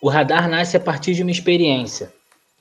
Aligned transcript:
O 0.00 0.08
radar 0.08 0.48
nasce 0.48 0.76
a 0.76 0.80
partir 0.80 1.12
de 1.12 1.22
uma 1.22 1.30
experiência. 1.32 2.12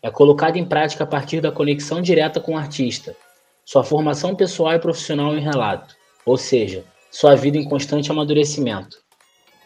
É 0.01 0.09
colocado 0.09 0.57
em 0.57 0.65
prática 0.65 1.03
a 1.03 1.07
partir 1.07 1.39
da 1.39 1.51
conexão 1.51 2.01
direta 2.01 2.39
com 2.39 2.53
o 2.53 2.57
artista, 2.57 3.15
sua 3.63 3.83
formação 3.83 4.33
pessoal 4.33 4.73
e 4.73 4.79
profissional 4.79 5.37
em 5.37 5.39
relato, 5.39 5.95
ou 6.25 6.35
seja, 6.35 6.83
sua 7.11 7.35
vida 7.35 7.55
em 7.55 7.63
constante 7.63 8.09
amadurecimento. 8.09 8.97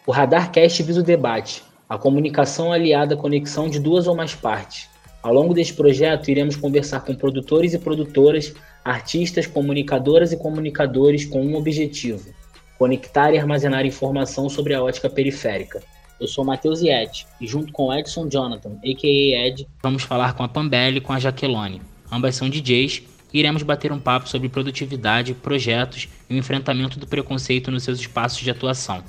O 0.06 0.12
Radarcast 0.12 0.84
visa 0.84 1.00
o 1.00 1.04
debate, 1.04 1.64
a 1.88 1.98
comunicação 1.98 2.74
aliada 2.74 3.16
à 3.16 3.18
conexão 3.18 3.70
de 3.70 3.80
duas 3.80 4.06
ou 4.06 4.16
mais 4.16 4.36
partes. 4.36 4.90
Ao 5.24 5.34
longo 5.34 5.54
deste 5.54 5.74
projeto, 5.74 6.30
iremos 6.30 6.58
conversar 6.58 7.00
com 7.06 7.16
produtores 7.16 7.74
e 7.74 7.80
produtoras, 7.80 8.54
artistas, 8.84 9.48
comunicadoras 9.48 10.34
e 10.34 10.38
comunicadores 10.38 11.24
com 11.24 11.42
um 11.42 11.56
objetivo: 11.56 12.34
conectar 12.78 13.32
e 13.32 13.38
armazenar 13.38 13.86
informação 13.86 14.50
sobre 14.50 14.74
a 14.74 14.84
ótica 14.84 15.10
periférica. 15.10 15.82
Eu 16.22 16.28
sou 16.28 16.46
Matheus 16.46 16.82
Iete 16.84 17.26
e 17.42 17.48
junto 17.48 17.74
com 17.74 17.92
Edson 17.92 18.30
Jonathan, 18.30 18.74
a.k.a. 18.76 19.48
Ed, 19.48 19.68
vamos 19.82 20.04
falar 20.04 20.36
com 20.36 20.44
a 20.44 20.48
Pambele 20.48 21.00
e 21.00 21.02
com 21.02 21.12
a 21.12 21.20
Jaqueline. 21.20 21.82
Ambas 22.12 22.36
são 22.36 22.48
DJs 22.48 23.02
e 23.34 23.40
iremos 23.40 23.64
bater 23.64 23.92
um 23.92 24.00
papo 24.00 24.30
sobre 24.30 24.48
produtividade, 24.48 25.34
projetos 25.34 26.08
e 26.30 26.36
o 26.36 26.38
enfrentamento 26.38 27.00
do 27.00 27.08
preconceito 27.08 27.72
nos 27.72 27.82
seus 27.82 28.00
espaços 28.00 28.40
de 28.40 28.52
atuação. 28.52 29.04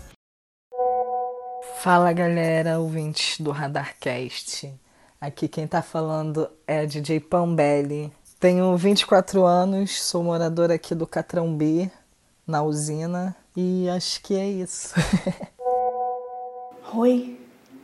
Fala 1.83 2.15
galera, 2.15 2.81
ouvintes 2.81 3.39
do 3.39 3.51
Radarcast. 3.51 4.73
Aqui 5.21 5.49
quem 5.49 5.67
tá 5.67 5.83
falando 5.83 6.49
é 6.67 6.79
a 6.79 6.87
DJ 6.87 7.21
Pambelli. 7.21 8.11
Tenho 8.41 8.75
24 8.75 9.45
anos, 9.45 10.03
sou 10.03 10.25
moradora 10.25 10.73
aqui 10.75 10.95
do 10.95 11.07
Catrambi, 11.07 11.91
na 12.47 12.63
usina, 12.63 13.37
e 13.55 13.87
acho 13.91 14.23
que 14.23 14.35
é 14.35 14.49
isso. 14.49 14.95
Oi, 16.95 17.39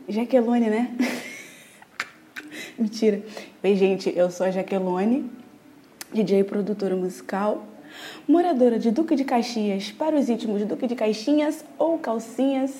Jaquelone, 0.06 0.68
né? 0.68 0.94
Mentira. 2.78 3.22
Oi, 3.64 3.74
gente, 3.74 4.12
eu 4.14 4.30
sou 4.30 4.44
a 4.44 4.50
Jaquelone, 4.50 5.30
DJ 6.12 6.40
e 6.40 6.44
produtora 6.44 6.94
musical, 6.94 7.64
moradora 8.28 8.78
de 8.78 8.90
Duque 8.90 9.16
de 9.16 9.24
Caxias 9.24 9.90
para 9.90 10.14
os 10.14 10.28
íntimos 10.28 10.62
Duque 10.66 10.86
de 10.86 10.94
Caixinhas 10.94 11.64
ou 11.78 11.98
Calcinhas 11.98 12.70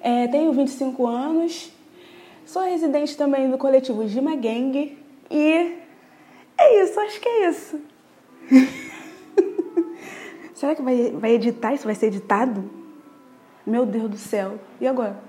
é, 0.00 0.26
tenho 0.26 0.52
25 0.52 1.06
anos, 1.06 1.70
sou 2.44 2.62
residente 2.62 3.16
também 3.16 3.48
do 3.48 3.56
coletivo 3.56 4.06
Gima 4.08 4.34
Gang 4.34 4.98
e 5.30 5.78
é 6.58 6.82
isso, 6.82 6.98
acho 6.98 7.20
que 7.20 7.28
é 7.28 7.50
isso. 7.50 7.80
Será 10.54 10.74
que 10.74 10.82
vai, 10.82 11.12
vai 11.12 11.30
editar? 11.32 11.72
Isso 11.72 11.84
vai 11.84 11.94
ser 11.94 12.06
editado? 12.06 12.68
Meu 13.64 13.86
Deus 13.86 14.10
do 14.10 14.16
céu. 14.16 14.58
E 14.80 14.86
agora? 14.86 15.25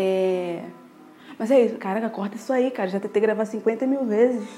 É... 0.00 0.62
Mas 1.36 1.50
é 1.50 1.66
isso, 1.66 1.76
caraca, 1.76 2.08
corta 2.08 2.36
isso 2.36 2.52
aí, 2.52 2.70
cara. 2.70 2.88
Já 2.88 3.00
tentei 3.00 3.20
gravar 3.20 3.44
50 3.44 3.84
mil 3.84 4.06
vezes. 4.06 4.48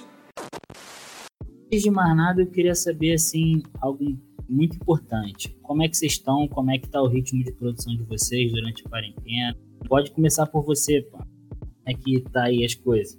Antes 1.66 1.82
de 1.82 1.90
mais 1.90 2.14
nada, 2.14 2.42
eu 2.42 2.46
queria 2.46 2.74
saber, 2.74 3.14
assim, 3.14 3.62
algo 3.80 4.04
muito 4.46 4.76
importante. 4.76 5.56
Como 5.62 5.82
é 5.82 5.88
que 5.88 5.96
vocês 5.96 6.12
estão? 6.12 6.46
Como 6.48 6.70
é 6.70 6.78
que 6.78 6.90
tá 6.90 7.00
o 7.00 7.08
ritmo 7.08 7.42
de 7.42 7.52
produção 7.52 7.96
de 7.96 8.02
vocês 8.02 8.52
durante 8.52 8.86
a 8.86 8.90
quarentena? 8.90 9.56
Pode 9.88 10.10
começar 10.10 10.46
por 10.46 10.62
você, 10.62 11.00
pá. 11.02 11.18
Como 11.18 11.86
é 11.86 11.94
que 11.94 12.20
tá 12.30 12.44
aí 12.44 12.62
as 12.62 12.74
coisas? 12.74 13.18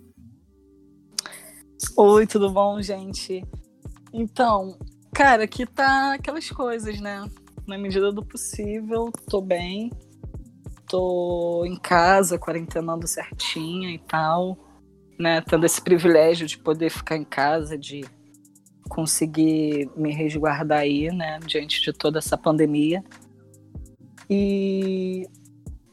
Oi, 1.97 2.27
tudo 2.27 2.52
bom, 2.52 2.80
gente? 2.81 3.44
Então, 4.14 4.77
cara, 5.11 5.45
aqui 5.45 5.66
tá 5.66 6.14
aquelas 6.14 6.49
coisas, 6.52 6.99
né? 7.02 7.27
Na 7.66 7.77
medida 7.80 8.11
do 8.11 8.23
possível, 8.23 9.11
tô 9.27 9.42
bem. 9.42 9.89
Tô 10.92 11.64
em 11.66 11.78
casa, 11.78 12.38
quarentenando 12.38 13.08
certinha 13.08 13.89
e 13.94 13.97
tal, 13.97 14.58
né? 15.17 15.39
Tendo 15.39 15.66
esse 15.66 15.81
privilégio 15.81 16.45
de 16.45 16.58
poder 16.58 16.89
ficar 16.89 17.16
em 17.16 17.23
casa, 17.23 17.78
de 17.78 18.03
conseguir 18.89 19.89
me 19.95 20.11
resguardar 20.11 20.80
aí, 20.80 21.10
né, 21.10 21.39
diante 21.45 21.82
de 21.82 21.93
toda 21.93 22.20
essa 22.20 22.38
pandemia. 22.38 23.02
E 24.30 25.26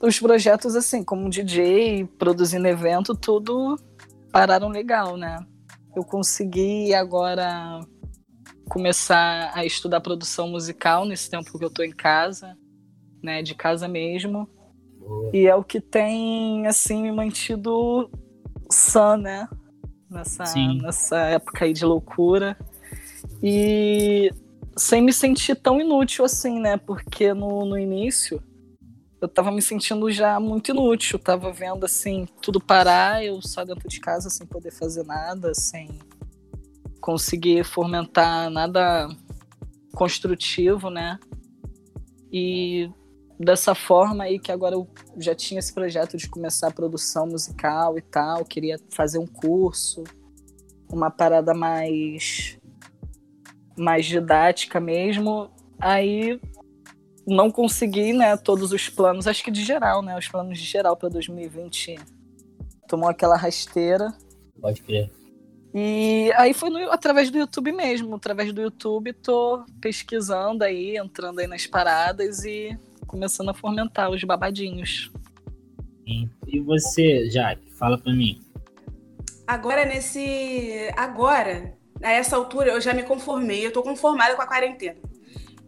os 0.03 0.19
projetos, 0.19 0.75
assim, 0.75 1.05
como 1.05 1.31
DJ, 1.31 2.05
produzindo 2.19 2.67
evento, 2.67 3.15
tudo 3.15 3.78
pararam 4.33 4.69
legal, 4.69 5.17
né? 5.17 5.39
Eu 5.95 6.03
consegui 6.03 6.93
agora 6.93 7.78
começar 8.69 9.53
a 9.55 9.65
estudar 9.65 10.01
produção 10.01 10.49
musical 10.49 11.05
nesse 11.05 11.31
tempo 11.31 11.56
que 11.56 11.65
eu 11.65 11.71
tô 11.71 11.84
em 11.84 11.93
casa, 11.93 12.59
né, 13.22 13.45
de 13.45 13.55
casa 13.55 13.87
mesmo. 13.87 14.58
E 15.33 15.47
é 15.47 15.55
o 15.55 15.65
que 15.65 15.81
tem, 15.81 16.67
assim, 16.67 17.03
me 17.03 17.13
mantido 17.13 18.11
sã, 18.71 19.17
né? 19.17 19.49
Nessa, 20.11 20.45
nessa 20.83 21.19
época 21.27 21.65
aí 21.65 21.73
de 21.73 21.85
loucura. 21.85 22.57
E 23.43 24.33
sem 24.77 25.03
me 25.03 25.13
sentir 25.13 25.57
tão 25.57 25.81
inútil 25.81 26.25
assim, 26.25 26.59
né? 26.61 26.77
Porque 26.77 27.35
no, 27.35 27.65
no 27.65 27.79
início 27.79 28.43
eu 29.21 29.29
tava 29.29 29.51
me 29.51 29.61
sentindo 29.61 30.11
já 30.11 30.39
muito 30.39 30.71
inútil. 30.71 31.19
Tava 31.19 31.53
vendo 31.53 31.85
assim, 31.85 32.27
tudo 32.41 32.61
parar, 32.61 33.25
eu 33.25 33.43
só 33.43 33.65
dentro 33.65 33.89
de 33.89 34.01
casa 34.01 34.31
sem 34.31 34.47
poder 34.47 34.71
fazer 34.71 35.05
nada, 35.05 35.55
sem 35.55 35.99
conseguir 37.01 37.65
fomentar 37.65 38.49
nada 38.51 39.09
construtivo, 39.95 40.91
né? 40.91 41.19
E 42.33 42.91
dessa 43.38 43.75
forma 43.75 44.25
aí 44.25 44.38
que 44.38 44.50
agora 44.50 44.75
eu 44.75 44.88
já 45.16 45.34
tinha 45.34 45.60
esse 45.60 45.72
projeto 45.72 46.16
de 46.16 46.28
começar 46.28 46.69
a 46.69 46.72
produção 46.72 47.26
musical 47.26 47.97
e 47.97 48.03
tal, 48.03 48.44
queria 48.44 48.78
fazer 48.91 49.19
um 49.19 49.26
curso, 49.26 50.03
uma 50.91 51.10
parada 51.10 51.54
mais 51.54 52.59
mais 53.77 54.06
didática 54.06 54.81
mesmo. 54.81 55.48
Aí 55.78 56.41
não 57.25 57.50
consegui, 57.50 58.12
né, 58.12 58.37
todos 58.37 58.72
os 58.72 58.88
planos, 58.88 59.28
acho 59.28 59.44
que 59.44 59.50
de 59.50 59.62
geral, 59.62 60.03
né, 60.03 60.19
os 60.19 60.27
planos 60.27 60.59
de 60.59 60.65
geral 60.65 60.97
para 60.97 61.09
2020 61.09 61.97
tomou 62.88 63.09
aquela 63.09 63.37
rasteira. 63.37 64.12
Pode 64.60 64.82
crer. 64.82 65.12
E 65.72 66.32
aí 66.34 66.54
foi 66.54 66.71
no, 66.71 66.91
através 66.91 67.31
do 67.31 67.38
YouTube 67.38 67.71
mesmo, 67.71 68.16
através 68.16 68.53
do 68.53 68.62
YouTube 68.62 69.12
tô 69.12 69.65
pesquisando 69.81 70.65
aí, 70.65 70.97
entrando 70.97 71.38
aí 71.38 71.47
nas 71.47 71.66
paradas 71.66 72.44
e 72.44 72.77
começando 73.09 73.49
a 73.49 73.55
fomentar 73.55 74.11
os 74.11 74.23
babadinhos. 74.23 75.11
E 76.47 76.61
você, 76.61 77.29
Jaque, 77.29 77.71
fala 77.73 77.99
para 77.99 78.13
mim. 78.13 78.41
Agora 79.47 79.85
nesse 79.85 80.91
agora 80.97 81.77
a 82.03 82.13
essa 82.13 82.37
altura 82.37 82.71
eu 82.71 82.81
já 82.81 82.95
me 82.95 83.03
conformei, 83.03 83.67
eu 83.67 83.73
tô 83.73 83.83
conformada 83.83 84.37
com 84.37 84.43
a 84.43 84.47
quarentena. 84.47 84.99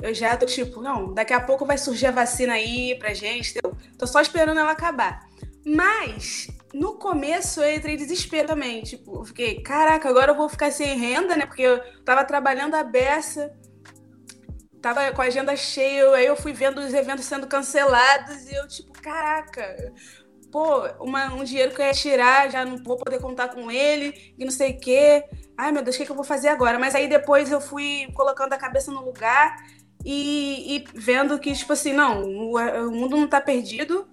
Eu 0.01 0.15
já 0.15 0.37
tô 0.37 0.47
tipo, 0.47 0.81
não, 0.81 1.13
daqui 1.13 1.33
a 1.33 1.41
pouco 1.41 1.67
vai 1.67 1.77
surgir 1.77 2.07
a 2.07 2.11
vacina 2.11 2.55
aí 2.55 2.97
pra 2.99 3.13
gente, 3.13 3.51
entendeu? 3.51 3.77
tô 3.99 4.07
só 4.07 4.21
esperando 4.21 4.59
ela 4.59 4.71
acabar. 4.71 5.29
Mas 5.65 6.49
no 6.73 6.95
começo 6.95 7.61
eu 7.61 7.75
entrei 7.75 7.95
em 7.95 7.99
desespero 7.99 8.49
também, 8.49 8.83
tipo, 8.83 9.19
eu 9.19 9.25
fiquei, 9.25 9.61
caraca, 9.61 10.09
agora 10.09 10.33
eu 10.33 10.37
vou 10.37 10.49
ficar 10.49 10.71
sem 10.71 10.99
renda, 10.99 11.37
né? 11.37 11.45
Porque 11.45 11.63
eu 11.63 11.81
tava 12.03 12.25
trabalhando 12.25 12.75
a 12.75 12.83
beça, 12.83 13.53
tava 14.81 15.11
com 15.13 15.23
a 15.23 15.27
agenda 15.27 15.55
cheia, 15.57 16.11
aí 16.15 16.27
eu 16.27 16.37
fui 16.37 16.53
vendo 16.53 16.79
os 16.79 16.95
eventos 16.95 17.25
sendo 17.25 17.47
cancelados 17.47 18.51
e 18.51 18.55
eu 18.55 18.67
tipo, 18.67 18.93
caraca, 19.01 19.93
pô, 20.51 20.87
uma, 21.01 21.33
um 21.35 21.45
dinheiro 21.45 21.75
que 21.75 21.81
eu 21.81 21.87
ia 21.87 21.93
tirar, 21.93 22.51
já 22.51 22.65
não 22.65 22.83
vou 22.83 22.97
poder 22.97 23.21
contar 23.21 23.49
com 23.49 23.71
ele, 23.71 24.35
e 24.39 24.45
não 24.45 24.51
sei 24.51 24.73
o 24.73 24.81
quê 24.81 25.25
ai 25.61 25.73
meu 25.73 25.83
Deus, 25.83 25.95
o 25.95 25.99
que, 25.99 26.07
que 26.07 26.11
eu 26.11 26.17
vou 26.17 26.25
fazer 26.25 26.49
agora? 26.49 26.79
Mas 26.79 26.95
aí 26.95 27.07
depois 27.07 27.53
eu 27.53 27.61
fui 27.61 28.09
colocando 28.15 28.53
a 28.55 28.59
cabeça 28.59 28.91
no 28.91 29.05
lugar 29.05 29.57
e, 30.05 30.77
e 30.77 30.85
vendo 30.95 31.39
que, 31.39 31.53
tipo 31.53 31.73
assim, 31.73 31.93
não, 31.93 32.23
o, 32.23 32.57
o 32.57 32.91
mundo 32.91 33.17
não 33.17 33.27
está 33.27 33.41
perdido. 33.41 34.09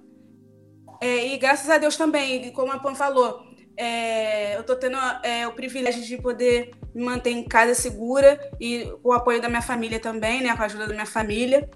É, 1.00 1.28
e 1.28 1.38
graças 1.38 1.70
a 1.70 1.78
Deus 1.78 1.96
também, 1.96 2.52
como 2.52 2.72
a 2.72 2.80
Pan 2.80 2.96
falou, 2.96 3.47
é, 3.78 4.56
eu 4.56 4.62
estou 4.62 4.76
tendo 4.76 4.98
é, 5.24 5.48
o 5.48 5.54
privilégio 5.54 6.04
de 6.04 6.18
poder 6.18 6.72
me 6.94 7.04
manter 7.04 7.30
em 7.30 7.44
casa 7.44 7.76
segura 7.76 8.40
e 8.60 8.92
com 9.04 9.10
o 9.10 9.14
apoio 9.14 9.40
da 9.40 9.48
minha 9.48 9.62
família 9.62 10.00
também, 10.00 10.42
né, 10.42 10.56
com 10.56 10.64
a 10.64 10.66
ajuda 10.66 10.88
da 10.88 10.94
minha 10.94 11.06
família. 11.06 11.70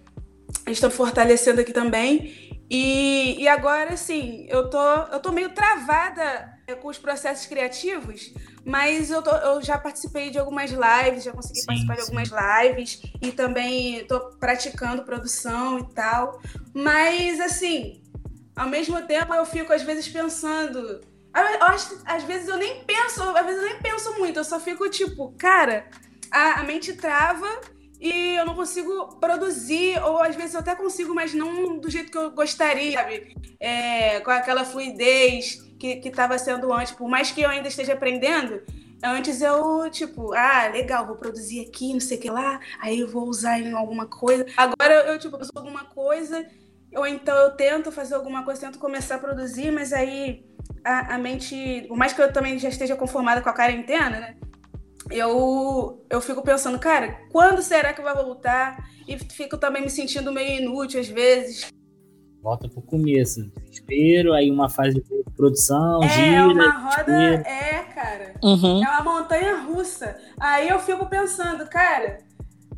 Eles 0.65 0.77
estão 0.77 0.89
fortalecendo 0.89 1.62
aqui 1.62 1.71
também. 1.71 2.51
E, 2.69 3.36
e 3.38 3.48
agora, 3.48 3.94
assim, 3.94 4.45
eu 4.50 4.69
tô, 4.69 4.81
eu 5.12 5.19
tô 5.19 5.31
meio 5.31 5.50
travada 5.50 6.57
é, 6.65 6.74
com 6.74 6.88
os 6.88 6.98
processos 6.98 7.45
criativos, 7.45 8.33
mas 8.65 9.12
eu, 9.12 9.21
tô, 9.21 9.31
eu 9.31 9.62
já 9.62 9.77
participei 9.77 10.30
de 10.30 10.39
algumas 10.39 10.71
lives, 10.71 11.24
já 11.24 11.33
consegui 11.33 11.59
sim, 11.59 11.65
participar 11.65 11.95
de 11.95 12.01
algumas 12.01 12.30
lives 12.30 13.01
e 13.21 13.31
também 13.31 13.97
estou 13.97 14.19
praticando 14.39 15.04
produção 15.04 15.80
e 15.80 15.94
tal. 15.94 16.42
Mas, 16.74 17.39
assim, 17.39 18.01
ao 18.56 18.69
mesmo 18.69 19.01
tempo 19.01 19.33
eu 19.33 19.45
fico 19.45 19.74
às 19.74 19.83
vezes 19.83 20.07
pensando. 20.07 21.01
Eu 21.33 21.68
acho, 21.68 22.01
às 22.06 22.24
vezes 22.24 22.48
eu 22.48 22.57
nem 22.57 22.83
penso, 22.83 23.22
às 23.22 23.45
vezes 23.45 23.62
eu 23.62 23.69
nem 23.69 23.80
penso 23.80 24.19
muito, 24.19 24.38
eu 24.38 24.44
só 24.44 24.60
fico 24.60 24.89
tipo, 24.89 25.33
cara, 25.38 25.88
a, 26.30 26.60
a 26.60 26.63
mente 26.63 26.94
trava 26.94 27.48
e 28.00 28.36
eu 28.36 28.45
não 28.45 28.56
consigo 28.56 29.16
produzir, 29.19 30.01
ou 30.04 30.22
às 30.22 30.36
vezes 30.36 30.56
eu 30.56 30.60
até 30.60 30.75
consigo, 30.75 31.13
mas 31.13 31.33
não 31.33 31.78
do 31.78 31.89
jeito 31.89 32.12
que 32.12 32.18
eu 32.18 32.31
gostaria, 32.31 32.98
sabe? 32.98 33.36
É, 33.60 34.19
com 34.22 34.31
aquela 34.31 34.66
fluidez 34.66 35.62
que 35.80 36.01
estava 36.04 36.38
sendo 36.38 36.74
antes, 36.74 36.94
por 36.94 37.07
mais 37.07 37.31
que 37.31 37.42
eu 37.42 37.50
ainda 37.50 37.68
esteja 37.68 37.94
aprendendo, 37.94 38.62
antes 39.04 39.42
eu, 39.42 39.89
tipo, 39.89 40.33
ah, 40.33 40.68
legal, 40.68 41.07
vou 41.07 41.16
produzir 41.16 41.68
aqui, 41.68 41.94
não 41.94 42.00
sei 42.00 42.18
o 42.18 42.22
que 42.22 42.30
lá, 42.30 42.60
aí 42.80 43.00
eu 43.00 43.07
vou 43.07 43.28
usar 43.28 43.60
em 43.60 43.72
alguma 43.72 44.06
coisa. 44.06 44.45
Agora 44.57 44.94
eu, 45.07 45.19
tipo, 45.19 45.38
eu 45.38 45.48
alguma 45.56 45.86
coisa, 45.86 46.45
ou 46.95 47.07
então 47.07 47.35
eu 47.38 47.51
tento 47.51 47.91
fazer 47.91 48.15
alguma 48.15 48.43
coisa, 48.43 48.61
tento 48.61 48.79
começar 48.79 49.15
a 49.15 49.19
produzir, 49.19 49.71
mas 49.71 49.93
aí 49.93 50.45
a, 50.83 51.15
a 51.15 51.17
mente, 51.17 51.85
por 51.88 51.97
mais 51.97 52.13
que 52.13 52.21
eu 52.21 52.31
também 52.31 52.57
já 52.59 52.69
esteja 52.69 52.95
conformada 52.95 53.41
com 53.41 53.49
a 53.49 53.53
quarentena, 53.53 54.19
né? 54.19 54.35
eu, 55.09 56.05
eu 56.09 56.21
fico 56.21 56.41
pensando, 56.41 56.77
cara, 56.77 57.19
quando 57.31 57.61
será 57.61 57.93
que 57.93 58.01
vai 58.01 58.13
voltar? 58.13 58.89
E 59.07 59.17
fico 59.17 59.57
também 59.57 59.81
me 59.81 59.89
sentindo 59.89 60.31
meio 60.31 60.61
inútil 60.61 60.99
às 60.99 61.07
vezes. 61.07 61.69
Volta 62.41 62.67
pro 62.67 62.81
começo, 62.81 63.51
desespero, 63.65 64.33
aí 64.33 64.49
uma 64.49 64.67
fase 64.67 64.95
de 64.95 65.03
produção, 65.35 66.03
é, 66.03 66.09
gira. 66.09 66.35
É 66.35 66.44
uma 66.44 66.71
roda, 66.71 67.13
é, 67.13 67.83
cara. 67.94 68.33
Uhum. 68.41 68.83
É 68.83 68.89
uma 68.89 69.03
montanha 69.03 69.61
russa. 69.61 70.17
Aí 70.39 70.69
eu 70.69 70.79
fico 70.79 71.05
pensando, 71.05 71.67
cara, 71.67 72.17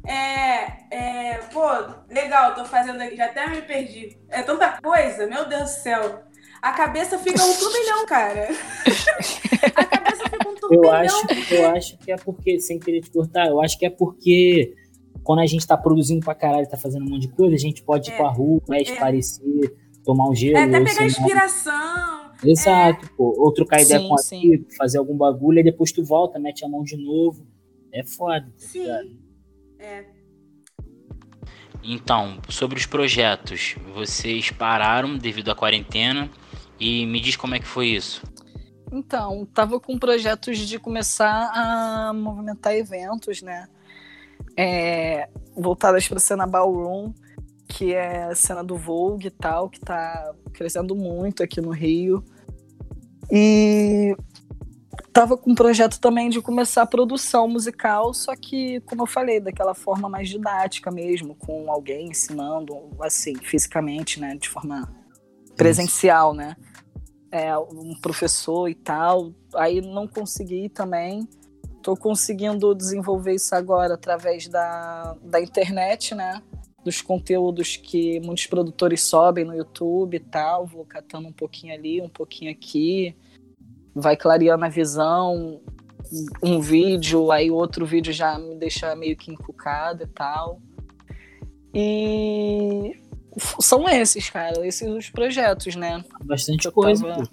é, 0.06 0.96
é, 0.96 1.38
pô, 1.52 1.66
legal, 2.10 2.56
tô 2.56 2.66
fazendo 2.66 3.02
aqui, 3.02 3.16
já 3.16 3.26
até 3.26 3.48
me 3.48 3.62
perdi. 3.62 4.18
É 4.30 4.42
tanta 4.42 4.80
coisa, 4.82 5.26
meu 5.28 5.48
Deus 5.48 5.64
do 5.64 5.68
céu. 5.68 6.24
A 6.62 6.72
cabeça 6.72 7.18
fica 7.18 7.44
um 7.44 7.54
turbilhão, 7.54 8.06
cara. 8.06 8.50
a 9.76 9.86
cabeça 9.86 10.24
fica 10.30 10.50
um 10.50 10.56
turbilhão. 10.56 10.84
Eu 10.84 10.92
acho, 10.92 11.54
eu 11.54 11.70
acho 11.72 11.98
que 11.98 12.12
é 12.12 12.16
porque, 12.16 12.60
sem 12.60 12.80
querer 12.80 13.02
te 13.02 13.12
cortar, 13.12 13.48
eu 13.48 13.62
acho 13.62 13.78
que 13.78 13.86
é 13.86 13.90
porque 13.90 14.74
quando 15.24 15.40
a 15.40 15.46
gente 15.46 15.66
tá 15.66 15.78
produzindo 15.78 16.24
pra 16.24 16.36
caralho, 16.36 16.68
tá 16.68 16.78
fazendo 16.78 17.06
um 17.06 17.10
monte 17.10 17.28
de 17.28 17.30
coisa, 17.30 17.56
a 17.56 17.60
gente 17.60 17.82
pode 17.82 18.12
é. 18.12 18.14
ir 18.14 18.18
pra 18.18 18.30
rua, 18.30 18.62
né, 18.68 18.82
esparecer, 18.82 19.76
tomar 20.04 20.30
um 20.30 20.36
gelo. 20.36 20.58
É, 20.58 20.64
até 20.64 20.84
pegar 20.84 21.06
inspiração. 21.06 22.32
Exato, 22.44 23.06
é. 23.06 23.10
pô. 23.16 23.34
Ou 23.38 23.54
trocar 23.54 23.82
ideia 23.82 24.02
sim, 24.02 24.08
com 24.10 24.16
um 24.16 24.38
amigo, 24.38 24.66
fazer 24.78 24.98
algum 24.98 25.16
bagulho, 25.16 25.60
e 25.60 25.64
depois 25.64 25.94
tu 25.94 26.04
volta, 26.04 26.40
mete 26.40 26.66
a 26.66 26.68
mão 26.68 26.84
de 26.84 26.98
novo. 26.98 27.48
É 27.92 28.04
foda, 28.04 28.42
tá 28.42 28.52
sim. 28.58 28.82
Ligado? 28.82 29.23
É. 29.84 30.06
Então, 31.84 32.40
sobre 32.48 32.80
os 32.80 32.86
projetos, 32.86 33.76
vocês 33.94 34.50
pararam 34.50 35.18
devido 35.18 35.52
à 35.52 35.56
quarentena 35.56 36.30
e 36.80 37.06
me 37.06 37.20
diz 37.20 37.36
como 37.36 37.56
é 37.56 37.60
que 37.60 37.68
foi 37.68 37.88
isso. 37.88 38.24
Então, 38.90 39.46
tava 39.54 39.80
com 39.82 40.00
projetos 40.00 40.58
de 40.60 40.80
começar 40.80 41.52
a 41.54 42.14
movimentar 42.14 42.74
eventos, 42.76 43.42
né? 43.42 43.68
É, 44.56 45.28
voltadas 45.58 46.08
para 46.08 46.18
a 46.18 46.22
cena 46.22 46.48
ballroom, 46.48 47.12
que 47.68 47.94
é 47.94 48.26
a 48.26 48.36
cena 48.36 48.64
do 48.64 48.78
Vogue 48.78 49.28
e 49.28 49.32
tal, 49.32 49.70
que 49.70 49.80
tá 49.80 50.34
crescendo 50.54 50.96
muito 50.96 51.44
aqui 51.44 51.60
no 51.60 51.72
Rio. 51.72 52.24
E 53.30 54.16
tava 55.12 55.38
com 55.38 55.52
um 55.52 55.56
projeto 55.56 56.00
também 56.00 56.30
de 56.30 56.42
começar 56.42 56.84
a 56.84 56.88
produção 56.88 57.48
musical, 57.48 58.14
só 58.14 58.36
que, 58.36 58.80
como 58.82 59.04
eu 59.04 59.08
falei, 59.08 59.40
daquela 59.40 59.74
forma 59.74 60.10
mais 60.10 60.30
didática 60.30 60.92
mesmo, 60.92 61.36
com 61.36 61.72
alguém 61.72 62.10
ensinando, 62.10 62.76
assim, 63.00 63.36
fisicamente, 63.36 64.20
né, 64.20 64.36
de 64.36 64.50
forma 64.50 64.92
presencial, 65.56 66.34
né? 66.34 66.56
É, 67.32 67.58
um 67.58 67.96
professor 68.00 68.70
e 68.70 68.76
tal. 68.76 69.34
Aí 69.56 69.82
não 69.82 70.08
consegui 70.08 70.70
também. 70.70 71.28
Estou 71.78 71.98
conseguindo 71.98 72.74
desenvolver 72.76 73.34
isso 73.34 73.56
agora 73.56 73.96
através 73.96 74.48
da, 74.48 75.18
da 75.22 75.42
internet, 75.42 76.14
né? 76.14 76.42
Dos 76.84 77.02
conteúdos 77.02 77.76
que 77.76 78.20
muitos 78.20 78.46
produtores 78.46 79.02
sobem 79.02 79.46
no 79.46 79.56
YouTube 79.56 80.16
e 80.16 80.20
tal. 80.20 80.66
Vou 80.66 80.86
catando 80.86 81.28
um 81.28 81.34
pouquinho 81.34 81.74
ali, 81.74 82.02
um 82.02 82.10
pouquinho 82.10 82.52
aqui. 82.52 83.16
Vai 83.96 84.18
clareando 84.18 84.66
a 84.66 84.70
visão. 84.70 85.62
Um 86.44 86.60
vídeo, 86.60 87.32
aí 87.32 87.50
outro 87.50 87.86
vídeo 87.86 88.14
já 88.14 88.38
me 88.38 88.56
deixa 88.56 88.96
meio 88.96 89.18
que 89.18 89.32
encucado 89.32 90.04
e 90.04 90.08
tal. 90.08 90.62
E 91.74 93.02
são 93.60 93.88
esses, 93.90 94.30
cara, 94.30 94.66
esses 94.66 94.88
os 94.88 95.10
projetos, 95.10 95.76
né? 95.76 96.04
Bastante 96.24 96.70
coisa. 96.72 97.08
Tava, 97.08 97.30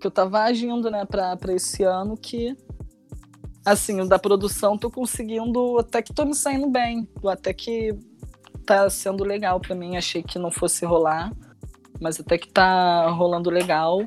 que 0.00 0.06
eu 0.06 0.10
tava 0.10 0.40
agindo, 0.40 0.90
né, 0.90 1.04
pra, 1.04 1.36
pra 1.36 1.52
esse 1.52 1.84
ano 1.84 2.16
que. 2.16 2.56
Assim, 3.64 4.06
da 4.06 4.18
produção 4.18 4.78
tô 4.78 4.90
conseguindo. 4.90 5.78
Até 5.78 6.02
que 6.02 6.12
tô 6.12 6.24
me 6.24 6.34
saindo 6.34 6.68
bem. 6.68 7.08
Até 7.26 7.52
que 7.52 7.96
tá 8.64 8.88
sendo 8.90 9.24
legal 9.24 9.60
para 9.60 9.74
mim. 9.74 9.96
Achei 9.96 10.22
que 10.22 10.38
não 10.38 10.50
fosse 10.50 10.84
rolar. 10.84 11.32
Mas 12.00 12.20
até 12.20 12.38
que 12.38 12.48
tá 12.48 13.08
rolando 13.10 13.50
legal. 13.50 14.02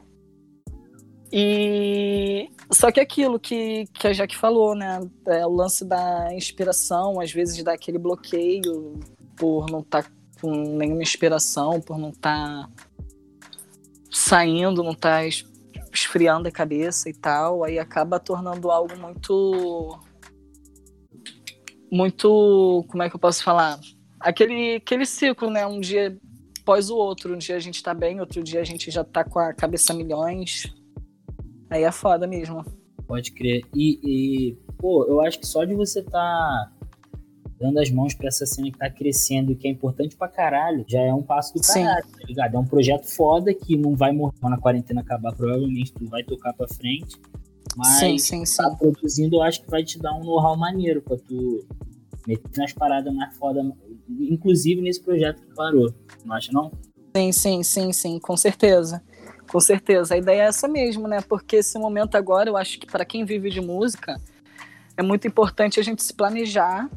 E 1.31 2.49
só 2.71 2.91
que 2.91 2.99
aquilo 2.99 3.39
que, 3.39 3.85
que 3.93 4.07
a 4.07 4.13
Jaque 4.13 4.35
falou, 4.35 4.73
né? 4.73 4.99
É 5.27 5.45
o 5.45 5.51
lance 5.51 5.85
da 5.85 6.33
inspiração, 6.33 7.19
às 7.19 7.31
vezes 7.31 7.63
dá 7.63 7.73
aquele 7.73 7.99
bloqueio 7.99 8.99
por 9.35 9.69
não 9.69 9.79
estar 9.81 10.03
tá 10.03 10.11
com 10.41 10.51
nenhuma 10.51 11.03
inspiração, 11.03 11.79
por 11.81 11.97
não 11.97 12.09
estar 12.09 12.67
tá 12.67 12.69
saindo, 14.09 14.83
não 14.83 14.91
estar 14.91 15.21
tá 15.21 15.27
esfriando 15.93 16.47
a 16.47 16.51
cabeça 16.51 17.09
e 17.09 17.13
tal, 17.13 17.63
aí 17.63 17.77
acaba 17.77 18.19
tornando 18.19 18.71
algo 18.71 18.97
muito 18.97 19.99
muito, 21.91 22.85
como 22.87 23.01
é 23.01 23.09
que 23.09 23.15
eu 23.15 23.19
posso 23.19 23.43
falar? 23.43 23.79
Aquele 24.19 24.75
aquele 24.75 25.05
ciclo, 25.05 25.49
né? 25.49 25.65
Um 25.65 25.79
dia 25.79 26.17
após 26.61 26.89
o 26.89 26.95
outro, 26.95 27.33
um 27.33 27.37
dia 27.37 27.55
a 27.55 27.59
gente 27.59 27.81
tá 27.81 27.93
bem, 27.95 28.19
outro 28.19 28.43
dia 28.43 28.61
a 28.61 28.63
gente 28.63 28.91
já 28.91 29.03
tá 29.03 29.23
com 29.23 29.39
a 29.39 29.53
cabeça 29.53 29.93
milhões. 29.93 30.71
Aí 31.69 31.83
é 31.83 31.91
foda 31.91 32.25
mesmo. 32.25 32.65
Pode 33.07 33.31
crer. 33.31 33.63
E, 33.73 33.99
e 34.03 34.57
pô, 34.77 35.05
eu 35.05 35.21
acho 35.21 35.39
que 35.39 35.47
só 35.47 35.63
de 35.63 35.73
você 35.73 36.01
tá 36.01 36.71
dando 37.59 37.79
as 37.79 37.91
mãos 37.91 38.13
para 38.13 38.27
essa 38.27 38.45
cena 38.45 38.71
que 38.71 38.77
tá 38.77 38.89
crescendo 38.89 39.51
e 39.51 39.55
que 39.55 39.67
é 39.67 39.71
importante 39.71 40.15
pra 40.15 40.29
caralho, 40.29 40.85
já 40.87 41.01
é 41.01 41.13
um 41.13 41.21
passo 41.21 41.53
do 41.53 41.61
caralho, 41.61 42.05
Sim. 42.05 42.11
tá 42.11 42.25
ligado? 42.25 42.55
É 42.55 42.59
um 42.59 42.65
projeto 42.65 43.05
foda 43.05 43.53
que 43.53 43.75
não 43.75 43.95
vai 43.95 44.13
morrer 44.13 44.35
quando 44.39 44.53
a 44.53 44.57
quarentena 44.57 45.01
acabar, 45.01 45.35
provavelmente 45.35 45.91
tu 45.91 46.05
vai 46.05 46.23
tocar 46.23 46.53
pra 46.53 46.67
frente. 46.67 47.19
Mas 47.75 47.99
sim, 47.99 48.17
sim, 48.17 48.45
sim. 48.45 48.57
tá 48.57 48.71
produzindo, 48.71 49.35
eu 49.35 49.41
acho 49.41 49.61
que 49.61 49.69
vai 49.69 49.83
te 49.83 49.99
dar 49.99 50.13
um 50.13 50.23
know-how 50.23 50.57
maneiro 50.57 51.01
pra 51.01 51.17
tu 51.17 51.65
meter 52.25 52.49
nas 52.57 52.73
paradas 52.73 53.13
mais 53.13 53.35
foda, 53.37 53.61
inclusive 54.09 54.81
nesse 54.81 55.01
projeto 55.01 55.41
que 55.41 55.53
parou. 55.53 55.93
Não 56.25 56.35
acha, 56.35 56.51
não? 56.51 56.71
Sim, 57.15 57.31
sim, 57.31 57.63
sim, 57.63 57.93
sim, 57.93 58.19
com 58.19 58.37
certeza. 58.37 59.03
Com 59.49 59.59
certeza. 59.59 60.13
A 60.13 60.17
ideia 60.17 60.43
é 60.43 60.45
essa 60.45 60.67
mesmo, 60.67 61.07
né? 61.07 61.21
Porque 61.21 61.57
esse 61.57 61.77
momento 61.77 62.15
agora, 62.15 62.49
eu 62.49 62.55
acho 62.55 62.79
que 62.79 62.85
para 62.85 63.03
quem 63.03 63.25
vive 63.25 63.49
de 63.49 63.59
música, 63.59 64.19
é 64.95 65.01
muito 65.01 65.27
importante 65.27 65.79
a 65.79 65.83
gente 65.83 66.03
se 66.03 66.13
planejar 66.13 66.89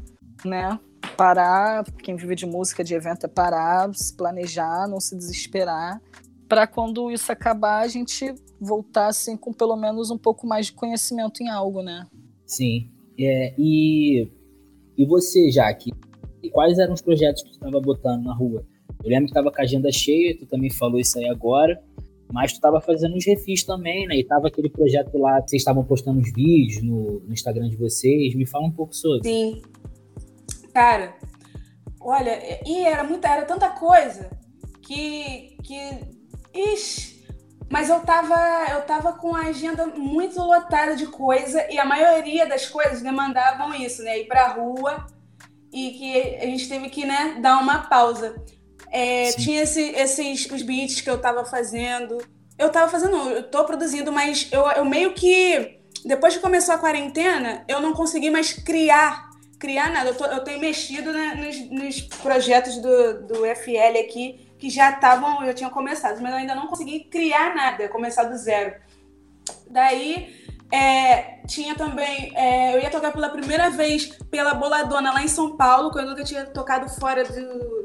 né? 0.45 0.79
Parar, 1.17 1.83
quem 2.01 2.15
vive 2.15 2.35
de 2.35 2.45
música, 2.45 2.83
de 2.83 2.93
evento, 2.93 3.25
é 3.25 3.29
parar, 3.29 3.93
se 3.93 4.15
planejar, 4.15 4.87
não 4.87 4.99
se 4.99 5.15
desesperar, 5.15 6.01
para 6.47 6.65
quando 6.65 7.11
isso 7.11 7.31
acabar, 7.31 7.81
a 7.81 7.87
gente 7.87 8.33
voltar 8.59 9.07
assim 9.07 9.35
com 9.35 9.53
pelo 9.53 9.75
menos 9.75 10.11
um 10.11 10.17
pouco 10.17 10.47
mais 10.47 10.67
de 10.67 10.73
conhecimento 10.73 11.41
em 11.41 11.49
algo, 11.49 11.81
né? 11.81 12.07
Sim. 12.45 12.89
É, 13.19 13.53
e, 13.57 14.27
e 14.97 15.05
você, 15.05 15.51
Jaque, 15.51 15.93
quais 16.51 16.79
eram 16.79 16.93
os 16.93 17.01
projetos 17.01 17.43
que 17.43 17.49
tu 17.49 17.53
estava 17.55 17.79
botando 17.79 18.23
na 18.23 18.33
rua? 18.33 18.65
Eu 19.03 19.09
lembro 19.09 19.25
que 19.25 19.31
estava 19.31 19.51
com 19.51 19.59
a 19.59 19.63
agenda 19.63 19.91
cheia, 19.91 20.37
tu 20.37 20.45
também 20.45 20.69
falou 20.69 20.99
isso 20.99 21.17
aí 21.19 21.27
agora, 21.27 21.81
mas 22.33 22.51
tu 22.51 22.55
estava 22.55 22.81
fazendo 22.81 23.15
uns 23.15 23.25
refis 23.25 23.63
também, 23.63 24.07
né? 24.07 24.15
E 24.15 24.23
tava 24.25 24.47
aquele 24.47 24.69
projeto 24.69 25.17
lá, 25.19 25.39
vocês 25.39 25.61
estavam 25.61 25.85
postando 25.85 26.19
os 26.19 26.33
vídeos 26.33 26.81
no, 26.81 27.19
no 27.19 27.31
Instagram 27.31 27.69
de 27.69 27.77
vocês. 27.77 28.33
Me 28.33 28.45
fala 28.45 28.65
um 28.65 28.71
pouco 28.71 28.95
sobre. 28.95 29.29
Sim, 29.29 29.61
Cara, 30.73 31.13
olha, 32.01 32.39
e 32.65 32.83
era 32.83 33.03
muita, 33.03 33.27
era 33.27 33.45
tanta 33.45 33.69
coisa 33.69 34.31
que. 34.81 35.55
que 35.63 36.13
ixi, 36.51 37.23
mas 37.69 37.89
eu 37.89 37.99
tava, 38.01 38.35
eu 38.71 38.81
tava 38.81 39.13
com 39.13 39.35
a 39.35 39.47
agenda 39.47 39.85
muito 39.85 40.39
lotada 40.39 40.95
de 40.95 41.05
coisa 41.07 41.65
e 41.71 41.77
a 41.77 41.85
maioria 41.85 42.47
das 42.47 42.67
coisas 42.67 43.01
demandavam 43.01 43.73
isso, 43.75 44.03
né? 44.03 44.19
Ir 44.19 44.27
pra 44.27 44.53
rua 44.53 45.05
e 45.71 45.91
que 45.91 46.35
a 46.37 46.45
gente 46.45 46.67
teve 46.67 46.89
que, 46.89 47.05
né, 47.05 47.39
dar 47.41 47.59
uma 47.59 47.87
pausa. 47.87 48.35
É, 48.93 49.31
tinha 49.31 49.63
esse, 49.63 49.81
esses 49.81 50.45
os 50.51 50.61
beats 50.61 51.01
que 51.01 51.09
eu 51.09 51.17
tava 51.17 51.43
fazendo. 51.43 52.19
Eu 52.59 52.69
tava 52.69 52.91
fazendo, 52.91 53.17
eu 53.31 53.41
tô 53.49 53.65
produzindo, 53.65 54.11
mas 54.11 54.47
eu, 54.51 54.61
eu 54.69 54.85
meio 54.85 55.13
que. 55.13 55.79
Depois 56.05 56.35
que 56.35 56.39
começou 56.41 56.75
a 56.75 56.77
quarentena, 56.77 57.65
eu 57.67 57.81
não 57.81 57.93
consegui 57.93 58.29
mais 58.29 58.53
criar 58.53 59.33
criar 59.57 59.89
nada. 59.89 60.09
Eu, 60.09 60.15
tô, 60.15 60.25
eu 60.25 60.43
tenho 60.43 60.59
mexido 60.59 61.13
né, 61.13 61.35
nos, 61.35 61.69
nos, 61.71 62.01
projetos 62.17 62.77
do, 62.77 63.23
do 63.25 63.35
FL 63.55 63.97
aqui 63.97 64.53
que 64.59 64.69
já 64.69 64.91
estavam, 64.91 65.41
eu 65.43 65.53
tinha 65.53 65.69
começado, 65.69 66.21
mas 66.21 66.31
eu 66.33 66.37
ainda 66.37 66.53
não 66.53 66.67
consegui 66.67 67.05
criar 67.05 67.55
nada, 67.55 67.87
começar 67.87 68.25
do 68.25 68.37
zero. 68.37 68.75
Daí 69.69 70.43
É, 70.71 71.39
tinha 71.47 71.75
também. 71.75 72.33
É, 72.35 72.75
eu 72.75 72.81
ia 72.81 72.89
tocar 72.89 73.11
pela 73.11 73.29
primeira 73.29 73.69
vez 73.69 74.07
pela 74.29 74.53
Boladona 74.53 75.13
lá 75.13 75.23
em 75.23 75.27
São 75.27 75.55
Paulo, 75.55 75.91
quando 75.91 76.05
eu 76.05 76.11
nunca 76.11 76.23
tinha 76.23 76.45
tocado 76.45 76.89
fora 76.89 77.23
do, 77.23 77.82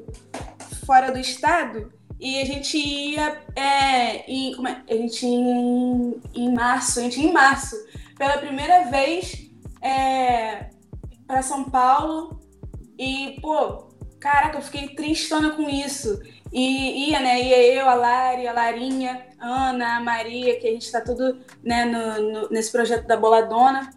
fora 0.88 1.12
do 1.12 1.18
estado. 1.18 1.92
E 2.18 2.40
a 2.40 2.46
gente 2.46 2.78
ia 2.78 3.42
é, 3.54 4.24
em, 4.26 4.54
é? 4.66 4.82
a 4.88 4.96
gente 4.96 5.26
em, 5.26 6.20
em 6.34 6.52
março, 6.52 6.98
a 6.98 7.02
gente 7.02 7.20
em 7.20 7.30
março, 7.30 7.76
pela 8.16 8.38
primeira 8.38 8.90
vez 8.90 9.50
é, 9.82 10.70
para 11.26 11.42
São 11.42 11.64
Paulo. 11.64 12.40
E, 12.98 13.38
pô, 13.42 13.90
caraca, 14.18 14.56
eu 14.56 14.62
fiquei 14.62 14.88
tristona 14.88 15.50
com 15.50 15.68
isso. 15.68 16.20
E 16.50 17.10
ia, 17.10 17.20
né? 17.20 17.40
Ia 17.40 17.74
eu, 17.74 17.88
a 17.88 17.94
Lari, 17.94 18.48
a 18.48 18.52
Larinha, 18.52 19.26
a 19.38 19.68
Ana, 19.68 19.98
a 19.98 20.00
Maria, 20.00 20.58
que 20.58 20.66
a 20.66 20.72
gente 20.72 20.86
está 20.86 21.02
tudo 21.02 21.38
né, 21.62 21.84
no, 21.84 22.32
no, 22.32 22.48
nesse 22.48 22.72
projeto 22.72 23.06
da 23.06 23.16
Boladona. 23.16 23.90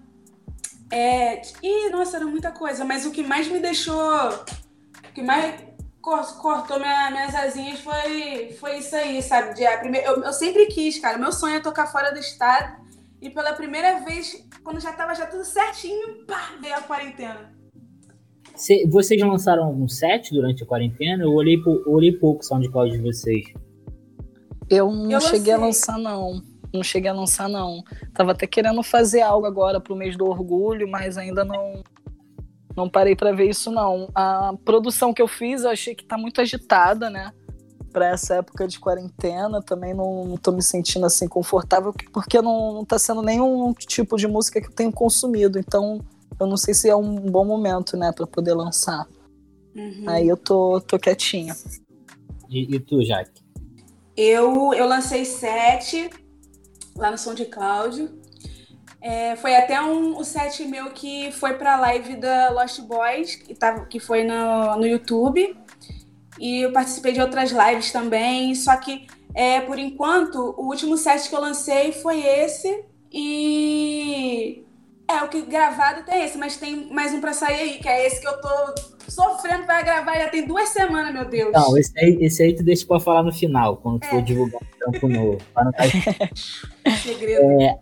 É, 0.91 1.41
e, 1.63 1.89
nossa, 1.89 2.17
era 2.17 2.25
muita 2.25 2.51
coisa, 2.51 2.83
mas 2.83 3.05
o 3.05 3.11
que 3.11 3.23
mais 3.23 3.47
me 3.47 3.59
deixou. 3.59 4.29
O 4.29 5.13
que 5.13 5.21
mais 5.21 5.70
cortou 6.01 6.79
minha, 6.79 7.11
minhas 7.11 7.35
asinhas 7.35 7.79
foi, 7.79 8.55
foi 8.59 8.79
isso 8.79 8.95
aí, 8.95 9.21
sabe? 9.21 9.53
De, 9.53 9.65
a 9.65 9.77
primeira, 9.77 10.07
eu, 10.07 10.23
eu 10.23 10.33
sempre 10.33 10.65
quis, 10.65 10.99
cara. 10.99 11.17
Meu 11.17 11.31
sonho 11.31 11.55
é 11.55 11.59
tocar 11.59 11.87
fora 11.87 12.11
do 12.11 12.19
estado. 12.19 12.81
E 13.21 13.29
pela 13.29 13.53
primeira 13.53 13.99
vez, 14.03 14.43
quando 14.63 14.79
já 14.79 14.91
tava 14.93 15.13
já 15.13 15.27
tudo 15.27 15.45
certinho, 15.45 16.25
pá, 16.25 16.55
veio 16.59 16.75
a 16.75 16.81
quarentena. 16.81 17.53
Cê, 18.55 18.85
vocês 18.89 19.21
lançaram 19.21 19.63
algum 19.63 19.87
set 19.87 20.33
durante 20.33 20.63
a 20.63 20.65
quarentena? 20.65 21.23
Eu 21.23 21.33
olhei, 21.33 21.61
eu 21.65 21.91
olhei 21.91 22.11
pouco 22.11 22.41
o 22.41 22.43
SoundCloud 22.43 22.91
de 22.91 22.97
vocês. 22.97 23.45
Eu 24.69 24.91
não 24.91 25.11
eu 25.11 25.21
cheguei 25.21 25.53
a 25.53 25.57
lançar, 25.57 25.97
não. 25.97 26.41
Não 26.73 26.83
cheguei 26.83 27.09
a 27.09 27.13
lançar, 27.13 27.49
não. 27.49 27.83
Tava 28.13 28.31
até 28.31 28.47
querendo 28.47 28.81
fazer 28.81 29.21
algo 29.21 29.45
agora 29.45 29.79
pro 29.79 29.95
mês 29.95 30.15
do 30.15 30.25
orgulho, 30.25 30.87
mas 30.89 31.17
ainda 31.17 31.43
não 31.43 31.83
não 32.75 32.89
parei 32.89 33.15
para 33.15 33.31
ver 33.31 33.49
isso, 33.49 33.71
não. 33.71 34.09
A 34.13 34.53
produção 34.63 35.13
que 35.13 35.21
eu 35.21 35.27
fiz, 35.27 35.63
eu 35.63 35.69
achei 35.69 35.95
que 35.95 36.03
tá 36.03 36.17
muito 36.17 36.41
agitada, 36.41 37.09
né? 37.09 37.31
Para 37.91 38.07
essa 38.07 38.35
época 38.35 38.67
de 38.67 38.79
quarentena, 38.79 39.61
também 39.61 39.93
não, 39.93 40.25
não 40.25 40.37
tô 40.37 40.51
me 40.51 40.61
sentindo 40.61 41.05
assim 41.05 41.27
confortável, 41.27 41.93
porque 42.13 42.41
não, 42.41 42.73
não 42.73 42.85
tá 42.85 42.97
sendo 42.97 43.21
nenhum 43.21 43.73
tipo 43.73 44.15
de 44.17 44.27
música 44.27 44.61
que 44.61 44.67
eu 44.67 44.73
tenho 44.73 44.91
consumido. 44.91 45.59
Então, 45.59 45.99
eu 46.39 46.47
não 46.47 46.57
sei 46.57 46.73
se 46.73 46.89
é 46.89 46.95
um 46.95 47.15
bom 47.15 47.43
momento, 47.43 47.97
né, 47.97 48.11
para 48.11 48.25
poder 48.25 48.53
lançar. 48.53 49.05
Uhum. 49.75 50.05
Aí 50.07 50.27
eu 50.27 50.37
tô, 50.37 50.79
tô 50.81 50.97
quietinha. 50.97 51.55
E, 52.49 52.75
e 52.75 52.79
tu, 52.79 53.03
Jaque? 53.03 53.41
Eu, 54.15 54.73
eu 54.73 54.87
lancei 54.87 55.25
sete 55.25 56.09
lá 56.95 57.11
no 57.11 57.17
Som 57.17 57.33
de 57.33 57.45
Cláudio. 57.45 58.20
É, 59.01 59.35
foi 59.35 59.55
até 59.55 59.81
um, 59.81 60.15
o 60.17 60.23
set 60.23 60.63
meu 60.65 60.91
que 60.91 61.31
foi 61.31 61.55
pra 61.55 61.75
live 61.75 62.17
da 62.17 62.51
Lost 62.51 62.79
Boys, 62.81 63.35
que, 63.35 63.55
tava, 63.55 63.85
que 63.85 63.99
foi 63.99 64.23
no, 64.23 64.77
no 64.77 64.85
YouTube. 64.85 65.57
E 66.39 66.61
eu 66.61 66.71
participei 66.71 67.11
de 67.11 67.21
outras 67.21 67.51
lives 67.51 67.91
também. 67.91 68.53
Só 68.53 68.75
que, 68.77 69.07
é, 69.33 69.61
por 69.61 69.79
enquanto, 69.79 70.53
o 70.57 70.67
último 70.67 70.97
set 70.97 71.27
que 71.27 71.35
eu 71.35 71.41
lancei 71.41 71.91
foi 71.91 72.21
esse. 72.21 72.85
E 73.11 74.63
é, 75.11 75.23
o 75.23 75.29
que 75.29 75.41
gravado 75.41 76.03
tem 76.05 76.23
esse, 76.23 76.37
mas 76.37 76.57
tem 76.57 76.91
mais 76.91 77.13
um 77.13 77.19
pra 77.19 77.33
sair 77.33 77.59
aí, 77.59 77.79
que 77.79 77.87
é 77.87 78.07
esse 78.07 78.21
que 78.21 78.27
eu 78.27 78.39
tô 78.39 78.91
sofrendo 79.09 79.65
pra 79.65 79.81
gravar 79.81 80.15
já 80.15 80.29
tem 80.29 80.47
duas 80.47 80.69
semanas, 80.69 81.13
meu 81.13 81.25
Deus. 81.25 81.51
Não, 81.51 81.77
esse 81.77 81.91
aí, 81.99 82.17
esse 82.21 82.41
aí 82.41 82.55
tu 82.55 82.63
deixa 82.63 82.85
pra 82.85 82.99
falar 82.99 83.23
no 83.23 83.31
final, 83.31 83.77
quando 83.77 84.03
é. 84.03 84.07
for 84.07 84.21
divulgar 84.21 84.61
o 84.61 84.77
trampo 84.77 85.07
novo. 85.07 85.37
Para 85.53 85.65
não 85.65 85.71
tá... 85.73 85.83
Segredo. 87.03 87.61
É, 87.61 87.77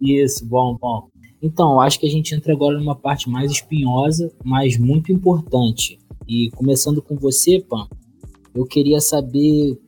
isso, 0.00 0.44
bom, 0.44 0.76
bom. 0.76 1.08
Então, 1.40 1.80
acho 1.80 1.98
que 1.98 2.06
a 2.06 2.10
gente 2.10 2.34
entra 2.34 2.52
agora 2.52 2.78
numa 2.78 2.96
parte 2.96 3.28
mais 3.28 3.50
espinhosa, 3.50 4.32
mas 4.44 4.76
muito 4.76 5.12
importante. 5.12 5.98
E 6.26 6.50
começando 6.50 7.00
com 7.00 7.16
você, 7.16 7.60
Pan, 7.60 7.88
eu 8.54 8.64
queria 8.64 9.00
saber 9.00 9.78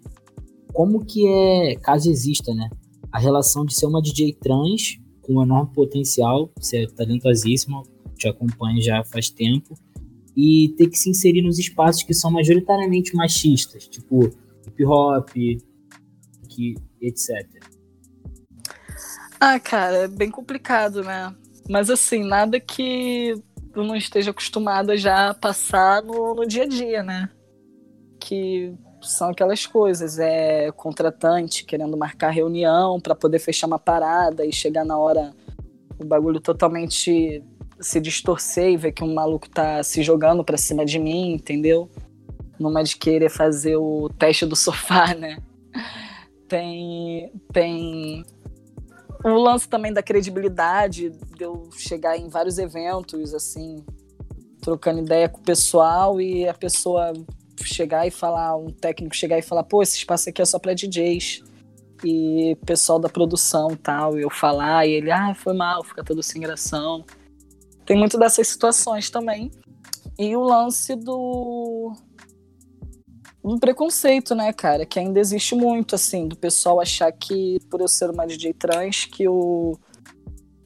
como 0.73 1.05
que 1.05 1.27
é, 1.29 1.77
caso 1.77 2.11
exista, 2.11 2.53
né, 2.55 2.69
a 3.11 3.19
relação 3.19 3.65
de 3.65 3.75
ser 3.75 3.87
uma 3.87 4.03
DJ 4.03 4.37
trans 4.41 4.99
com 5.25 5.43
enorme 5.43 5.73
potencial, 5.73 6.51
você 6.57 6.85
é 6.85 6.87
talentosíssimo, 6.87 7.83
te 8.17 8.29
acompanho 8.29 8.81
já 8.81 9.03
faz 9.05 9.31
tempo, 9.31 9.75
e 10.37 10.75
ter 10.77 10.89
que 10.89 10.99
se 10.99 11.11
inserir 11.11 11.43
nos 11.43 11.59
espaços 11.59 12.03
que 12.03 12.13
são 12.13 12.31
majoritariamente 12.31 13.15
machistas, 13.15 13.87
tipo 13.89 14.31
hip 14.67 14.85
hop, 14.85 15.31
que, 15.31 16.75
etc. 17.01 17.47
Ah, 19.41 19.59
cara, 19.61 20.05
é 20.05 20.09
bem 20.09 20.31
complicado, 20.31 21.03
né? 21.03 21.35
Mas 21.69 21.91
assim, 21.91 22.25
nada 22.25 22.61
que 22.61 23.35
eu 23.75 23.85
não 23.85 23.97
esteja 23.97 24.31
acostumada 24.31 24.97
já 24.97 25.31
a 25.31 25.35
passar 25.35 26.03
no, 26.03 26.35
no 26.35 26.47
dia 26.47 26.65
a 26.65 26.69
dia, 26.69 27.03
né? 27.03 27.29
Que 28.21 28.75
são 29.05 29.31
aquelas 29.31 29.67
coisas, 29.67 30.19
é 30.19 30.71
contratante 30.73 31.65
querendo 31.65 31.97
marcar 31.97 32.31
reunião 32.31 33.01
para 33.01 33.15
poder 33.15 33.39
fechar 33.39 33.67
uma 33.67 33.79
parada 33.79 34.45
e 34.45 34.53
chegar 34.53 34.85
na 34.85 34.97
hora 34.97 35.33
o 35.99 36.05
bagulho 36.05 36.41
totalmente 36.41 37.43
se 37.81 38.01
distorcer 38.01 38.71
e 38.71 38.77
ver 38.77 38.93
que 38.93 39.05
um 39.05 39.15
maluco 39.15 39.49
tá 39.49 39.83
se 39.83 40.03
jogando 40.03 40.45
para 40.45 40.57
cima 40.57 40.85
de 40.85 40.99
mim, 40.99 41.33
entendeu? 41.33 41.91
Numa 42.59 42.83
de 42.83 42.97
querer 42.97 43.31
fazer 43.31 43.77
o 43.77 44.09
teste 44.19 44.47
do 44.47 44.57
sofá, 44.57 45.15
né? 45.15 45.39
Tem 46.49 47.33
tem 47.53 48.25
o 49.25 49.31
lance 49.31 49.69
também 49.69 49.93
da 49.93 50.03
credibilidade, 50.03 51.11
de 51.11 51.45
eu 51.45 51.69
chegar 51.73 52.17
em 52.17 52.29
vários 52.29 52.59
eventos 52.59 53.33
assim, 53.35 53.85
trocando 54.61 55.01
ideia 55.01 55.29
com 55.29 55.39
o 55.39 55.45
pessoal 55.45 56.21
e 56.21 56.47
a 56.47 56.55
pessoa 56.55 57.13
chegar 57.63 58.07
e 58.07 58.11
falar, 58.11 58.57
um 58.57 58.71
técnico 58.71 59.15
chegar 59.15 59.39
e 59.39 59.43
falar, 59.43 59.65
pô, 59.65 59.83
esse 59.83 59.97
espaço 59.97 60.29
aqui 60.29 60.43
é 60.43 60.45
só 60.45 60.59
para 60.59 60.75
DJs. 60.75 61.43
E 62.05 62.57
pessoal 62.67 62.99
da 62.99 63.09
produção 63.09 63.77
tal, 63.77 64.19
e 64.19 64.23
eu 64.23 64.31
falar, 64.31 64.87
e 64.87 64.93
ele, 64.93 65.11
ah, 65.11 65.35
foi 65.35 65.55
mal, 65.55 65.83
fica 65.83 66.05
todo 66.05 66.23
sem 66.23 66.41
gração. 66.41 67.05
Tem 67.87 67.97
muito 67.97 68.19
dessas 68.19 68.49
situações 68.49 69.11
também. 69.11 69.51
E 70.19 70.37
o 70.37 70.43
lance 70.43 70.95
do. 70.95 71.93
do 73.43 73.59
preconceito, 73.59 74.35
né, 74.35 74.53
cara? 74.53 74.87
Que 74.87 74.99
ainda 74.99 75.21
existe 75.21 75.55
muito, 75.55 75.95
assim, 75.95 76.29
do 76.29 76.37
pessoal 76.37 76.81
achar 76.81 77.11
que, 77.13 77.59
por 77.71 77.81
eu 77.81 77.89
ser 77.89 78.11
uma 78.11 78.27
DJ 78.27 78.55
trans, 78.55 79.05
que 79.05 79.29
o. 79.29 79.79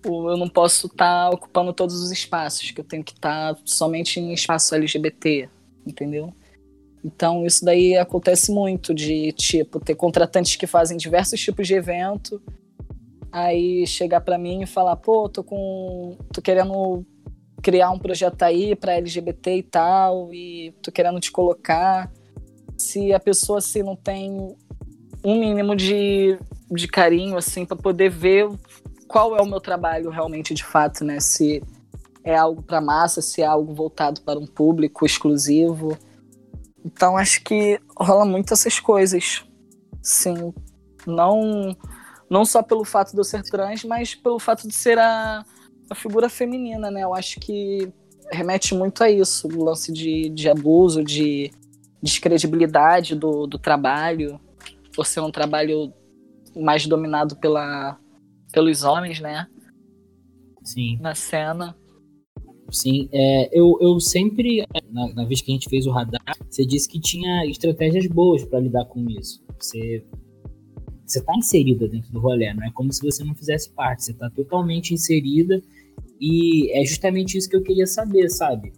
o 0.06 0.30
eu 0.30 0.36
não 0.36 0.48
posso 0.48 0.86
estar 0.86 1.30
tá 1.30 1.34
ocupando 1.34 1.72
todos 1.72 2.00
os 2.00 2.12
espaços, 2.12 2.70
que 2.70 2.80
eu 2.80 2.84
tenho 2.84 3.02
que 3.02 3.12
estar 3.12 3.54
tá 3.54 3.60
somente 3.64 4.20
em 4.20 4.32
espaço 4.32 4.74
LGBT, 4.74 5.48
entendeu? 5.86 6.32
Então, 7.04 7.46
isso 7.46 7.64
daí 7.64 7.96
acontece 7.96 8.50
muito 8.50 8.92
de, 8.92 9.32
tipo, 9.32 9.78
ter 9.80 9.94
contratantes 9.94 10.56
que 10.56 10.66
fazem 10.66 10.96
diversos 10.96 11.40
tipos 11.40 11.66
de 11.66 11.74
evento, 11.74 12.42
aí 13.30 13.86
chegar 13.86 14.20
para 14.20 14.38
mim 14.38 14.62
e 14.62 14.66
falar, 14.66 14.96
pô, 14.96 15.28
tô 15.28 15.44
com 15.44 16.16
tô 16.32 16.42
querendo 16.42 17.04
criar 17.62 17.90
um 17.90 17.98
projeto 17.98 18.42
aí 18.42 18.74
para 18.74 18.94
LGBT 18.94 19.56
e 19.56 19.62
tal, 19.62 20.32
e 20.32 20.74
tô 20.82 20.90
querendo 20.90 21.20
te 21.20 21.30
colocar. 21.30 22.10
Se 22.76 23.12
a 23.12 23.20
pessoa 23.20 23.58
assim 23.58 23.82
não 23.82 23.96
tem 23.96 24.56
um 25.24 25.38
mínimo 25.40 25.74
de, 25.74 26.38
de 26.70 26.88
carinho 26.88 27.36
assim 27.36 27.64
para 27.64 27.76
poder 27.76 28.08
ver 28.08 28.48
qual 29.08 29.36
é 29.36 29.42
o 29.42 29.46
meu 29.46 29.60
trabalho 29.60 30.10
realmente 30.10 30.54
de 30.54 30.64
fato, 30.64 31.04
né? 31.04 31.18
Se 31.18 31.62
é 32.22 32.36
algo 32.36 32.62
para 32.62 32.80
massa, 32.80 33.22
se 33.22 33.42
é 33.42 33.46
algo 33.46 33.74
voltado 33.74 34.20
para 34.20 34.38
um 34.38 34.46
público 34.46 35.04
exclusivo. 35.04 35.96
Então 36.88 37.18
acho 37.18 37.44
que 37.44 37.78
rola 37.98 38.24
muito 38.24 38.54
essas 38.54 38.80
coisas. 38.80 39.44
Sim. 40.02 40.54
Não, 41.06 41.76
não 42.30 42.46
só 42.46 42.62
pelo 42.62 42.82
fato 42.82 43.12
de 43.12 43.18
eu 43.18 43.24
ser 43.24 43.42
trans, 43.42 43.84
mas 43.84 44.14
pelo 44.14 44.38
fato 44.38 44.66
de 44.66 44.74
ser 44.74 44.98
a, 44.98 45.44
a 45.90 45.94
figura 45.94 46.30
feminina, 46.30 46.90
né? 46.90 47.04
Eu 47.04 47.14
acho 47.14 47.38
que 47.40 47.92
remete 48.32 48.74
muito 48.74 49.04
a 49.04 49.10
isso, 49.10 49.48
o 49.48 49.64
lance 49.64 49.92
de, 49.92 50.30
de 50.30 50.48
abuso, 50.48 51.04
de 51.04 51.50
descredibilidade 52.02 53.14
do, 53.14 53.46
do 53.46 53.58
trabalho, 53.58 54.40
por 54.94 55.06
ser 55.06 55.20
um 55.20 55.30
trabalho 55.30 55.92
mais 56.56 56.86
dominado 56.86 57.36
pela, 57.36 57.98
pelos 58.50 58.82
homens, 58.82 59.20
né? 59.20 59.46
Sim. 60.64 60.98
Na 61.02 61.14
cena. 61.14 61.76
Sim, 62.70 63.08
é, 63.12 63.48
eu, 63.58 63.78
eu 63.80 63.98
sempre, 63.98 64.66
na, 64.90 65.12
na, 65.14 65.24
vez 65.24 65.40
que 65.40 65.50
a 65.50 65.54
gente 65.54 65.70
fez 65.70 65.86
o 65.86 65.90
radar, 65.90 66.36
você 66.48 66.66
disse 66.66 66.86
que 66.88 67.00
tinha 67.00 67.46
estratégias 67.46 68.06
boas 68.06 68.44
para 68.44 68.60
lidar 68.60 68.84
com 68.84 69.08
isso. 69.08 69.42
Você 69.58 70.04
você 71.06 71.20
está 71.20 71.34
inserida 71.34 71.88
dentro 71.88 72.12
do 72.12 72.20
rolê, 72.20 72.52
não 72.52 72.64
é 72.64 72.70
como 72.70 72.92
se 72.92 73.00
você 73.00 73.24
não 73.24 73.34
fizesse 73.34 73.70
parte, 73.70 74.04
você 74.04 74.12
está 74.12 74.28
totalmente 74.28 74.92
inserida 74.92 75.62
e 76.20 76.70
é 76.72 76.84
justamente 76.84 77.38
isso 77.38 77.48
que 77.48 77.56
eu 77.56 77.62
queria 77.62 77.86
saber, 77.86 78.28
sabe? 78.28 78.72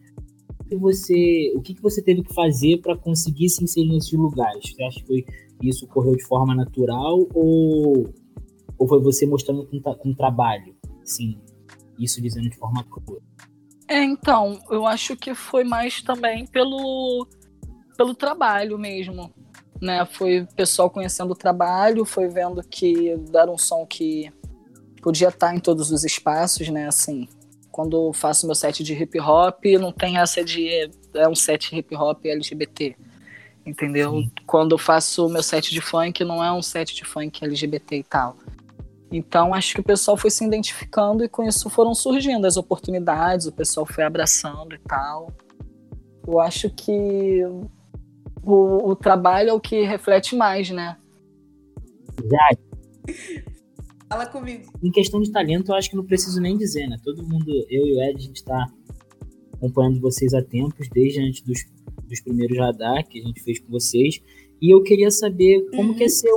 O 0.60 0.64
que 0.64 0.76
você, 0.76 1.52
o 1.56 1.60
que, 1.60 1.74
que 1.74 1.82
você 1.82 2.00
teve 2.00 2.22
que 2.22 2.32
fazer 2.32 2.80
para 2.80 2.96
conseguir 2.96 3.48
se 3.48 3.64
inserir 3.64 3.88
nesses 3.88 4.12
lugares? 4.12 4.72
Você 4.72 4.82
acha 4.84 5.00
que 5.00 5.06
foi, 5.06 5.26
isso 5.60 5.84
ocorreu 5.86 6.14
de 6.14 6.22
forma 6.24 6.54
natural 6.54 7.26
ou, 7.34 8.08
ou 8.78 8.86
foi 8.86 9.02
você 9.02 9.26
mostrando 9.26 9.66
com, 9.66 9.80
com 9.80 10.14
trabalho? 10.14 10.76
Sim, 11.02 11.36
isso 11.98 12.22
dizendo 12.22 12.48
de 12.48 12.56
forma 12.56 12.84
crua. 12.84 13.20
É, 13.90 14.04
então, 14.04 14.62
eu 14.70 14.86
acho 14.86 15.16
que 15.16 15.34
foi 15.34 15.64
mais 15.64 16.00
também 16.00 16.46
pelo, 16.46 17.26
pelo 17.96 18.14
trabalho 18.14 18.78
mesmo. 18.78 19.34
Né? 19.82 20.06
Foi 20.06 20.42
o 20.42 20.46
pessoal 20.46 20.88
conhecendo 20.88 21.32
o 21.32 21.34
trabalho, 21.34 22.04
foi 22.04 22.28
vendo 22.28 22.62
que 22.62 23.16
era 23.34 23.50
um 23.50 23.58
som 23.58 23.84
que 23.84 24.32
podia 25.02 25.26
estar 25.26 25.52
em 25.56 25.58
todos 25.58 25.90
os 25.90 26.04
espaços, 26.04 26.68
né? 26.68 26.86
Assim, 26.86 27.28
quando 27.72 28.12
faço 28.12 28.46
meu 28.46 28.54
set 28.54 28.84
de 28.84 28.94
hip 28.94 29.18
hop, 29.18 29.64
não 29.80 29.90
tem 29.90 30.18
essa 30.18 30.44
de 30.44 30.88
é 31.12 31.26
um 31.26 31.34
set 31.34 31.74
hip 31.74 31.92
hop 31.96 32.24
LGBT. 32.24 32.94
Entendeu? 33.66 34.12
Sim. 34.12 34.30
Quando 34.46 34.72
eu 34.72 34.78
faço 34.78 35.28
meu 35.28 35.42
set 35.42 35.72
de 35.72 35.80
funk, 35.80 36.22
não 36.24 36.44
é 36.44 36.52
um 36.52 36.62
set 36.62 36.94
de 36.94 37.04
funk 37.04 37.44
LGBT 37.44 37.96
e 37.96 38.04
tal. 38.04 38.36
Então, 39.12 39.52
acho 39.52 39.74
que 39.74 39.80
o 39.80 39.84
pessoal 39.84 40.16
foi 40.16 40.30
se 40.30 40.44
identificando 40.44 41.24
e 41.24 41.28
com 41.28 41.42
isso 41.42 41.68
foram 41.68 41.94
surgindo 41.94 42.46
as 42.46 42.56
oportunidades, 42.56 43.46
o 43.46 43.52
pessoal 43.52 43.84
foi 43.84 44.04
abraçando 44.04 44.74
e 44.74 44.78
tal. 44.78 45.32
Eu 46.26 46.38
acho 46.38 46.70
que 46.70 47.42
o, 48.44 48.90
o 48.90 48.94
trabalho 48.94 49.50
é 49.50 49.52
o 49.52 49.60
que 49.60 49.82
reflete 49.82 50.36
mais, 50.36 50.70
né? 50.70 50.96
Já. 52.30 52.50
Fala 54.08 54.26
comigo. 54.26 54.72
Em 54.82 54.90
questão 54.92 55.20
de 55.20 55.32
talento, 55.32 55.72
eu 55.72 55.74
acho 55.74 55.90
que 55.90 55.96
não 55.96 56.04
preciso 56.04 56.40
nem 56.40 56.56
dizer, 56.56 56.86
né? 56.86 56.96
Todo 57.02 57.26
mundo, 57.26 57.50
eu 57.68 57.86
e 57.86 57.96
o 57.96 58.02
Ed, 58.02 58.16
a 58.16 58.20
gente 58.20 58.44
tá 58.44 58.66
acompanhando 59.54 60.00
vocês 60.00 60.32
há 60.34 60.42
tempos, 60.42 60.88
desde 60.88 61.20
antes 61.20 61.42
dos, 61.42 61.64
dos 62.08 62.20
primeiros 62.20 62.56
radar 62.58 63.06
que 63.08 63.20
a 63.20 63.22
gente 63.22 63.42
fez 63.42 63.58
com 63.58 63.70
vocês. 63.70 64.20
E 64.60 64.72
eu 64.72 64.82
queria 64.82 65.10
saber 65.10 65.68
como 65.70 65.90
uhum. 65.90 65.94
que 65.94 66.04
é 66.04 66.08
ser 66.08 66.30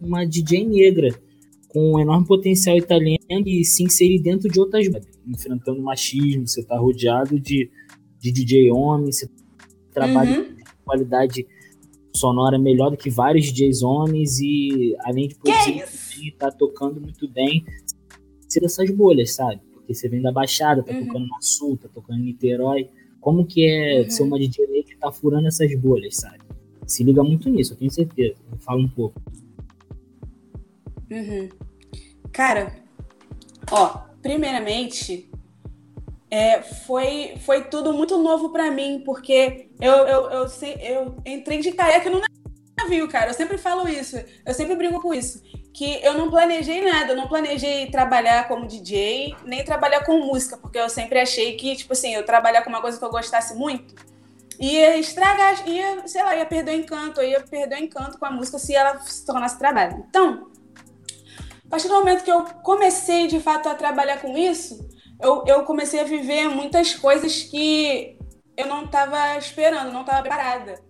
uma 0.00 0.26
DJ 0.26 0.66
negra 0.66 1.08
com 1.74 1.94
um 1.94 1.98
enorme 1.98 2.24
potencial 2.24 2.76
italiano 2.78 3.18
e 3.44 3.64
se 3.64 3.82
inserir 3.82 4.20
dentro 4.20 4.48
de 4.48 4.60
outras 4.60 4.86
enfrentando 5.26 5.82
machismo, 5.82 6.46
você 6.46 6.62
tá 6.62 6.78
rodeado 6.78 7.40
de, 7.40 7.68
de 8.20 8.30
DJ 8.30 8.70
homem, 8.70 9.10
você 9.10 9.28
trabalha 9.92 10.38
uhum. 10.38 10.44
com 10.44 10.84
qualidade 10.84 11.44
sonora 12.14 12.56
melhor 12.56 12.92
do 12.92 12.96
que 12.96 13.10
vários 13.10 13.46
DJs 13.46 13.82
homens 13.82 14.38
e 14.38 14.94
além 15.00 15.26
de 15.26 15.34
produzir 15.34 16.32
tá 16.38 16.48
tocando 16.48 17.00
muito 17.00 17.26
bem, 17.26 17.64
ser 18.48 18.60
dessas 18.60 18.88
bolhas, 18.90 19.32
sabe? 19.32 19.60
Porque 19.72 19.92
você 19.92 20.08
vem 20.08 20.22
da 20.22 20.30
Baixada, 20.30 20.80
tá 20.80 20.92
uhum. 20.92 21.06
tocando 21.06 21.26
na 21.26 21.40
Sul, 21.40 21.76
tá 21.76 21.88
tocando 21.92 22.20
em 22.20 22.26
Niterói. 22.26 22.88
Como 23.20 23.44
que 23.44 23.66
é 23.66 24.02
uhum. 24.02 24.10
ser 24.10 24.22
uma 24.22 24.38
DJ 24.38 24.84
que 24.84 24.96
tá 24.96 25.10
furando 25.10 25.48
essas 25.48 25.74
bolhas, 25.74 26.18
sabe? 26.18 26.38
Se 26.86 27.02
liga 27.02 27.24
muito 27.24 27.50
nisso, 27.50 27.72
eu 27.72 27.78
tenho 27.78 27.90
certeza. 27.90 28.36
Fala 28.60 28.80
um 28.80 28.88
pouco. 28.88 29.20
Uhum. 31.14 31.48
Cara, 32.32 32.74
ó, 33.70 34.00
primeiramente, 34.20 35.30
é, 36.28 36.60
foi, 36.62 37.36
foi 37.40 37.64
tudo 37.64 37.92
muito 37.92 38.18
novo 38.18 38.50
para 38.50 38.70
mim, 38.70 39.02
porque 39.04 39.70
eu, 39.80 39.92
eu, 39.92 40.30
eu, 40.30 40.46
eu, 40.80 41.16
entrei 41.24 41.60
de 41.60 41.70
careca 41.70 42.10
no 42.10 42.20
navio, 42.76 43.06
cara. 43.08 43.30
Eu 43.30 43.34
sempre 43.34 43.56
falo 43.56 43.88
isso, 43.88 44.16
eu 44.44 44.52
sempre 44.52 44.74
brigo 44.74 45.00
com 45.00 45.14
isso 45.14 45.40
que 45.72 46.00
eu 46.04 46.14
não 46.14 46.30
planejei 46.30 46.82
nada, 46.82 47.12
eu 47.12 47.16
não 47.16 47.26
planejei 47.26 47.90
trabalhar 47.90 48.46
como 48.46 48.64
DJ, 48.64 49.34
nem 49.44 49.64
trabalhar 49.64 50.04
com 50.04 50.18
música, 50.18 50.56
porque 50.56 50.78
eu 50.78 50.88
sempre 50.88 51.18
achei 51.18 51.56
que, 51.56 51.74
tipo 51.74 51.92
assim, 51.92 52.14
eu 52.14 52.24
trabalhar 52.24 52.62
com 52.62 52.70
uma 52.70 52.80
coisa 52.80 52.96
que 52.96 53.04
eu 53.04 53.10
gostasse 53.10 53.56
muito, 53.56 53.92
ia 54.60 54.96
estragar, 54.96 55.68
ia, 55.68 56.06
sei 56.06 56.22
lá, 56.22 56.36
ia 56.36 56.46
perder 56.46 56.76
o 56.76 56.80
encanto, 56.80 57.20
eu 57.20 57.28
ia 57.28 57.40
perder 57.40 57.74
o 57.74 57.82
encanto 57.82 58.18
com 58.18 58.24
a 58.24 58.30
música 58.30 58.56
se 58.56 58.72
ela 58.72 59.00
se 59.00 59.26
tornasse 59.26 59.58
trabalho. 59.58 60.04
Então, 60.08 60.48
partir 61.74 61.88
do 61.88 61.94
momento 61.94 62.22
que 62.22 62.30
eu 62.30 62.44
comecei 62.62 63.26
de 63.26 63.40
fato 63.40 63.68
a 63.68 63.74
trabalhar 63.74 64.20
com 64.20 64.38
isso, 64.38 64.88
eu, 65.20 65.42
eu 65.44 65.64
comecei 65.64 65.98
a 65.98 66.04
viver 66.04 66.48
muitas 66.48 66.94
coisas 66.94 67.42
que 67.42 68.16
eu 68.56 68.66
não 68.68 68.84
estava 68.84 69.36
esperando, 69.38 69.92
não 69.92 70.02
estava 70.02 70.20
preparada. 70.20 70.80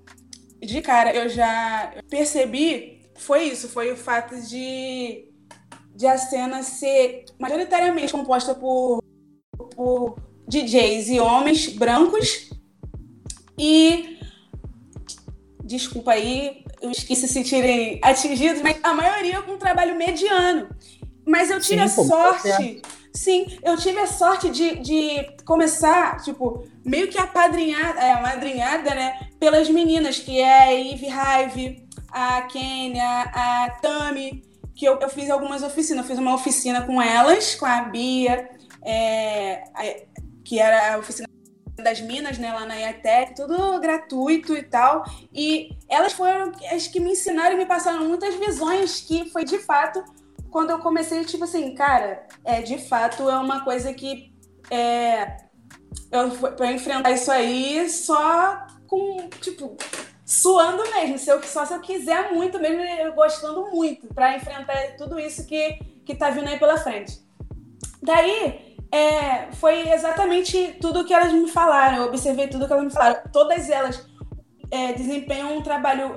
De 0.61 0.83
cara, 0.83 1.15
eu 1.15 1.27
já 1.31 1.95
percebi 2.11 3.03
foi 3.15 3.45
isso, 3.45 3.69
foi 3.69 3.93
o 3.93 3.97
fato 3.97 4.39
de, 4.43 5.27
de 5.95 6.07
a 6.07 6.19
cena 6.19 6.63
ser 6.63 7.25
majoritariamente 7.39 8.13
composta 8.13 8.55
por, 8.55 9.03
por 9.75 10.17
DJs 10.47 11.09
e 11.09 11.21
homens 11.21 11.69
brancos 11.69 12.51
e 13.59 14.19
desculpa 15.63 16.13
aí 16.13 16.64
os 16.87 17.03
que 17.03 17.17
se 17.17 17.29
sentirem 17.29 17.99
atingidos, 18.03 18.63
mas 18.63 18.79
a 18.83 18.93
maioria 18.95 19.43
com 19.43 19.53
um 19.53 19.59
trabalho 19.59 19.97
mediano. 19.97 20.69
Mas 21.27 21.51
eu 21.51 21.61
tive 21.61 21.89
sim, 21.89 22.03
a 22.03 22.05
sorte, 22.05 22.83
sim, 23.13 23.59
eu 23.63 23.77
tive 23.77 23.99
a 23.99 24.07
sorte 24.07 24.51
de, 24.51 24.77
de 24.77 25.27
começar, 25.45 26.23
tipo, 26.23 26.67
meio 26.85 27.09
que 27.09 27.19
apadrinhada, 27.19 28.01
é, 28.01 28.21
madrinhada, 28.21 28.95
né, 28.95 29.29
pelas 29.41 29.71
meninas, 29.71 30.19
que 30.19 30.39
é 30.39 30.65
a 30.65 30.75
Eve 30.75 31.07
Hive, 31.07 31.89
a 32.11 32.43
Kênia, 32.43 33.23
a 33.35 33.71
Tami, 33.81 34.43
que 34.75 34.85
eu, 34.85 34.99
eu 34.99 35.09
fiz 35.09 35.31
algumas 35.31 35.63
oficinas. 35.63 36.05
Eu 36.05 36.09
fiz 36.09 36.19
uma 36.19 36.35
oficina 36.35 36.83
com 36.83 37.01
elas, 37.01 37.55
com 37.55 37.67
a 37.67 37.83
Bia, 37.83 38.51
é, 38.83 39.65
a, 39.75 39.97
que 40.45 40.59
era 40.59 40.95
a 40.95 40.99
oficina 40.99 41.29
das 41.77 42.01
minas, 42.01 42.39
né, 42.39 42.53
lá 42.53 42.65
na 42.65 42.75
IATEC, 42.75 43.35
tudo 43.35 43.81
gratuito 43.81 44.57
e 44.57 44.63
tal. 44.63 45.05
E 45.33 45.77
elas 45.89 46.13
foram 46.13 46.53
as 46.73 46.87
que 46.87 47.01
me 47.01 47.13
ensinaram 47.13 47.55
e 47.55 47.59
me 47.59 47.67
passaram 47.67 48.07
muitas 48.07 48.35
visões 48.35 49.01
que 49.01 49.31
foi 49.31 49.45
de 49.45 49.59
fato 49.59 50.05
quando 50.51 50.71
eu 50.71 50.79
comecei, 50.79 51.25
tipo 51.25 51.45
assim, 51.45 51.75
cara, 51.75 52.27
é 52.45 52.63
de 52.63 52.79
fato 52.79 53.29
é 53.29 53.37
uma 53.37 53.65
coisa 53.65 53.93
que 53.93 54.33
é, 54.71 55.37
eu 56.13 56.31
para 56.31 56.71
enfrentar 56.71 57.11
isso 57.11 57.31
aí 57.31 57.89
só 57.91 58.65
com, 58.87 59.29
tipo, 59.41 59.77
suando 60.25 60.83
mesmo, 60.93 61.19
se 61.19 61.29
eu, 61.29 61.43
só 61.43 61.67
se 61.67 61.75
eu 61.75 61.81
quiser 61.81 62.33
muito 62.33 62.61
mesmo, 62.61 62.81
eu 62.81 63.13
gostando 63.15 63.69
muito, 63.73 64.07
para 64.15 64.37
enfrentar 64.37 64.97
tudo 64.97 65.19
isso 65.19 65.45
que, 65.45 65.79
que 66.05 66.15
tá 66.15 66.31
vindo 66.31 66.49
aí 66.49 66.59
pela 66.59 66.79
frente. 66.79 67.21
Daí, 68.01 68.74
é, 68.95 69.49
foi 69.55 69.91
exatamente 69.91 70.77
tudo 70.81 71.05
que 71.05 71.13
elas 71.13 71.33
me 71.33 71.51
falaram, 71.51 71.97
eu 71.97 72.05
observei 72.05 72.47
tudo 72.47 72.65
que 72.65 72.73
elas 72.73 72.85
me 72.85 72.93
falaram. 72.93 73.21
Todas 73.33 73.69
elas 73.69 74.07
é, 74.71 74.93
desempenham 74.93 75.59
um 75.59 75.63
trabalho 75.63 76.17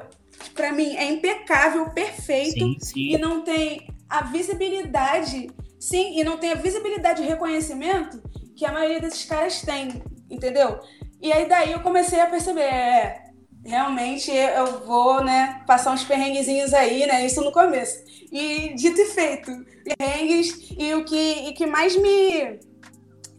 para 0.53 0.71
mim, 0.71 0.95
é 0.95 1.05
impecável, 1.05 1.89
perfeito, 1.89 2.59
sim, 2.59 2.77
sim. 2.79 3.15
e 3.15 3.17
não 3.17 3.41
tem 3.41 3.87
a 4.07 4.21
visibilidade, 4.25 5.49
sim, 5.79 6.19
e 6.19 6.23
não 6.23 6.37
tem 6.37 6.51
a 6.51 6.55
visibilidade 6.55 7.23
e 7.23 7.25
reconhecimento 7.25 8.21
que 8.55 8.63
a 8.63 8.71
maioria 8.71 9.01
desses 9.01 9.25
caras 9.25 9.59
tem, 9.61 10.03
entendeu? 10.29 10.79
E 11.19 11.33
aí 11.33 11.49
daí 11.49 11.71
eu 11.71 11.79
comecei 11.79 12.19
a 12.19 12.27
perceber, 12.27 12.61
é, 12.61 13.23
realmente 13.65 14.29
eu 14.31 14.85
vou, 14.85 15.23
né, 15.23 15.63
passar 15.65 15.93
uns 15.93 16.03
perrenguezinhos 16.03 16.75
aí, 16.75 17.07
né, 17.07 17.25
isso 17.25 17.41
no 17.41 17.51
começo. 17.51 18.05
E 18.31 18.75
dito 18.75 19.01
e 19.01 19.05
feito, 19.05 19.51
perrengues, 19.83 20.75
e 20.77 20.93
o 20.93 21.03
que, 21.03 21.49
e 21.49 21.53
que 21.53 21.65
mais 21.65 21.95
me, 21.95 22.59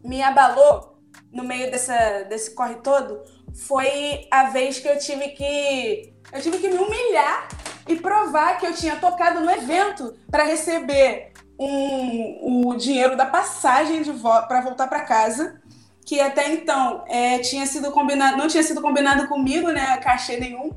me 0.05 0.23
abalou 0.23 0.99
no 1.33 1.45
meio 1.45 1.71
dessa, 1.71 2.25
desse 2.29 2.55
corre 2.55 2.77
todo 2.77 3.23
foi 3.55 4.27
a 4.31 4.45
vez 4.51 4.79
que 4.79 4.89
eu 4.89 4.99
tive 4.99 5.29
que 5.29 6.13
eu 6.33 6.41
tive 6.41 6.59
que 6.59 6.69
me 6.69 6.79
humilhar 6.79 7.49
e 7.87 7.97
provar 7.97 8.59
que 8.59 8.67
eu 8.67 8.75
tinha 8.75 8.97
tocado 8.97 9.41
no 9.41 9.51
evento 9.51 10.15
para 10.31 10.45
receber 10.45 11.33
um, 11.59 12.69
o 12.69 12.77
dinheiro 12.77 13.17
da 13.17 13.27
passagem 13.27 14.03
de 14.03 14.13
vo 14.13 14.43
para 14.47 14.61
voltar 14.61 14.87
para 14.87 15.01
casa 15.01 15.61
que 16.09 16.21
até 16.21 16.55
então 16.55 17.05
é, 17.07 17.39
tinha 17.41 17.67
sido 17.67 17.91
combinado, 17.91 18.39
não 18.39 18.49
tinha 18.49 18.63
sido 18.63 18.81
combinado 18.81 19.29
comigo, 19.29 19.69
né, 19.69 19.99
cachê 19.99 20.39
nenhum. 20.39 20.73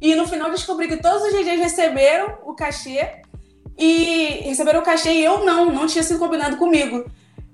E 0.00 0.14
no 0.14 0.26
final 0.26 0.50
descobri 0.50 0.88
que 0.88 0.96
todos 0.96 1.24
os 1.24 1.30
DJs 1.30 1.60
receberam 1.60 2.38
o 2.42 2.54
cachê 2.54 3.20
e 3.76 4.40
receberam 4.44 4.80
o 4.80 4.82
cachê 4.82 5.12
e 5.12 5.22
eu 5.22 5.44
não, 5.44 5.70
não 5.70 5.86
tinha 5.86 6.02
sido 6.02 6.18
combinado 6.18 6.56
comigo. 6.56 7.04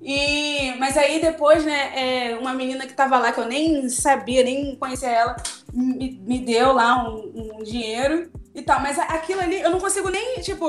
E, 0.05 0.75
mas 0.81 0.97
aí 0.97 1.21
depois, 1.21 1.65
né, 1.65 2.33
é, 2.33 2.37
uma 2.37 2.53
menina 2.53 2.87
que 2.89 2.93
tava 2.93 3.19
lá, 3.19 3.31
que 3.31 3.39
eu 3.39 3.47
nem 3.47 3.89
sabia, 3.89 4.43
nem 4.43 4.75
conhecia 4.75 5.09
ela, 5.09 5.37
me, 5.73 6.21
me 6.27 6.41
deu 6.41 6.73
lá 6.73 7.09
um, 7.09 7.55
um 7.59 7.63
dinheiro 7.63 8.29
e 8.53 8.63
tal. 8.63 8.81
Mas 8.81 8.99
aquilo 8.99 9.41
ali, 9.41 9.61
eu 9.61 9.71
não 9.71 9.79
consigo 9.79 10.09
nem, 10.09 10.41
tipo, 10.41 10.67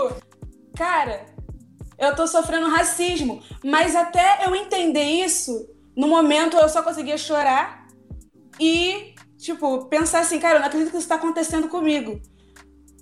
cara, 0.75 1.25
eu 1.97 2.15
tô 2.15 2.27
sofrendo 2.27 2.69
racismo. 2.69 3.41
Mas 3.63 3.95
até 3.95 4.45
eu 4.45 4.55
entender 4.55 5.03
isso, 5.03 5.67
no 5.95 6.07
momento 6.07 6.55
eu 6.55 6.69
só 6.69 6.83
conseguia 6.83 7.17
chorar 7.17 7.87
e, 8.59 9.15
tipo, 9.39 9.85
pensar 9.85 10.19
assim, 10.19 10.39
cara, 10.39 10.57
eu 10.57 10.59
não 10.59 10.67
acredito 10.67 10.91
que 10.91 10.97
isso 10.97 11.05
está 11.05 11.15
acontecendo 11.15 11.67
comigo. 11.69 12.21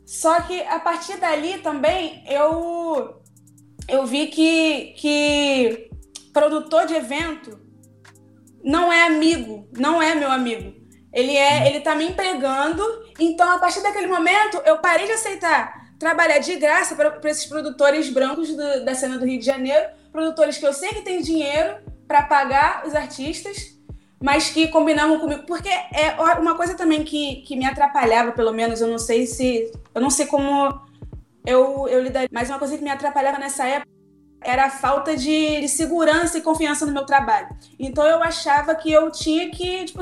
Só 0.05 0.39
que 0.41 0.61
a 0.63 0.79
partir 0.79 1.17
dali 1.17 1.57
também 1.57 2.23
eu 2.25 3.19
eu 3.87 4.05
vi 4.05 4.27
que, 4.27 4.93
que 4.97 5.90
produtor 6.31 6.85
de 6.85 6.93
evento 6.93 7.59
não 8.63 8.91
é 8.91 9.03
amigo, 9.03 9.67
não 9.77 10.01
é 10.01 10.15
meu 10.15 10.31
amigo. 10.31 10.79
Ele 11.13 11.35
é, 11.35 11.67
ele 11.67 11.81
tá 11.81 11.95
me 11.95 12.05
empregando. 12.05 12.83
Então, 13.19 13.51
a 13.51 13.59
partir 13.59 13.81
daquele 13.81 14.07
momento, 14.07 14.61
eu 14.65 14.77
parei 14.77 15.05
de 15.05 15.13
aceitar 15.13 15.81
trabalhar 15.99 16.39
de 16.39 16.55
graça 16.55 16.95
para 16.95 17.29
esses 17.29 17.45
produtores 17.45 18.09
brancos 18.09 18.49
do, 18.55 18.83
da 18.83 18.95
cena 18.95 19.19
do 19.19 19.25
Rio 19.25 19.37
de 19.37 19.45
Janeiro 19.45 20.01
produtores 20.11 20.57
que 20.57 20.65
eu 20.65 20.73
sei 20.73 20.89
que 20.89 21.01
têm 21.01 21.21
dinheiro 21.21 21.77
para 22.07 22.23
pagar 22.23 22.83
os 22.85 22.93
artistas, 22.93 23.79
mas 24.21 24.49
que 24.49 24.67
combinavam 24.67 25.19
comigo. 25.19 25.43
Porque 25.45 25.69
é 25.69 26.15
uma 26.39 26.55
coisa 26.55 26.75
também 26.75 27.03
que, 27.03 27.37
que 27.43 27.55
me 27.55 27.65
atrapalhava, 27.65 28.31
pelo 28.31 28.51
menos, 28.51 28.81
eu 28.81 28.87
não 28.87 28.99
sei 28.99 29.25
se. 29.25 29.71
Eu 29.95 30.01
não 30.01 30.09
sei 30.09 30.25
como 30.25 30.81
eu, 31.45 31.87
eu 31.87 32.01
lidaria. 32.03 32.29
Mas 32.31 32.49
uma 32.49 32.59
coisa 32.59 32.77
que 32.77 32.83
me 32.83 32.89
atrapalhava 32.89 33.39
nessa 33.39 33.65
época 33.65 33.89
era 34.41 34.65
a 34.65 34.69
falta 34.69 35.15
de, 35.15 35.61
de, 35.61 35.69
segurança 35.69 36.37
e 36.37 36.41
confiança 36.41 36.85
no 36.85 36.91
meu 36.91 37.05
trabalho. 37.05 37.49
Então 37.79 38.05
eu 38.05 38.23
achava 38.23 38.73
que 38.73 38.91
eu 38.91 39.11
tinha 39.11 39.51
que, 39.51 39.85
tipo, 39.85 40.01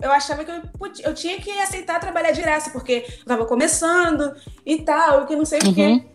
eu 0.00 0.12
achava 0.12 0.44
que 0.44 0.50
eu, 0.50 0.62
podia, 0.78 1.04
eu 1.04 1.14
tinha 1.14 1.40
que 1.40 1.50
aceitar 1.58 1.98
trabalhar 1.98 2.30
de 2.30 2.40
graça, 2.40 2.70
porque 2.70 3.04
eu 3.18 3.24
tava 3.24 3.44
começando 3.44 4.34
e 4.64 4.82
tal, 4.82 5.26
que 5.26 5.34
não 5.34 5.44
sei 5.44 5.58
uhum. 5.64 5.70
o 5.70 5.74
quê. 5.74 5.86
Uhum. 5.86 6.08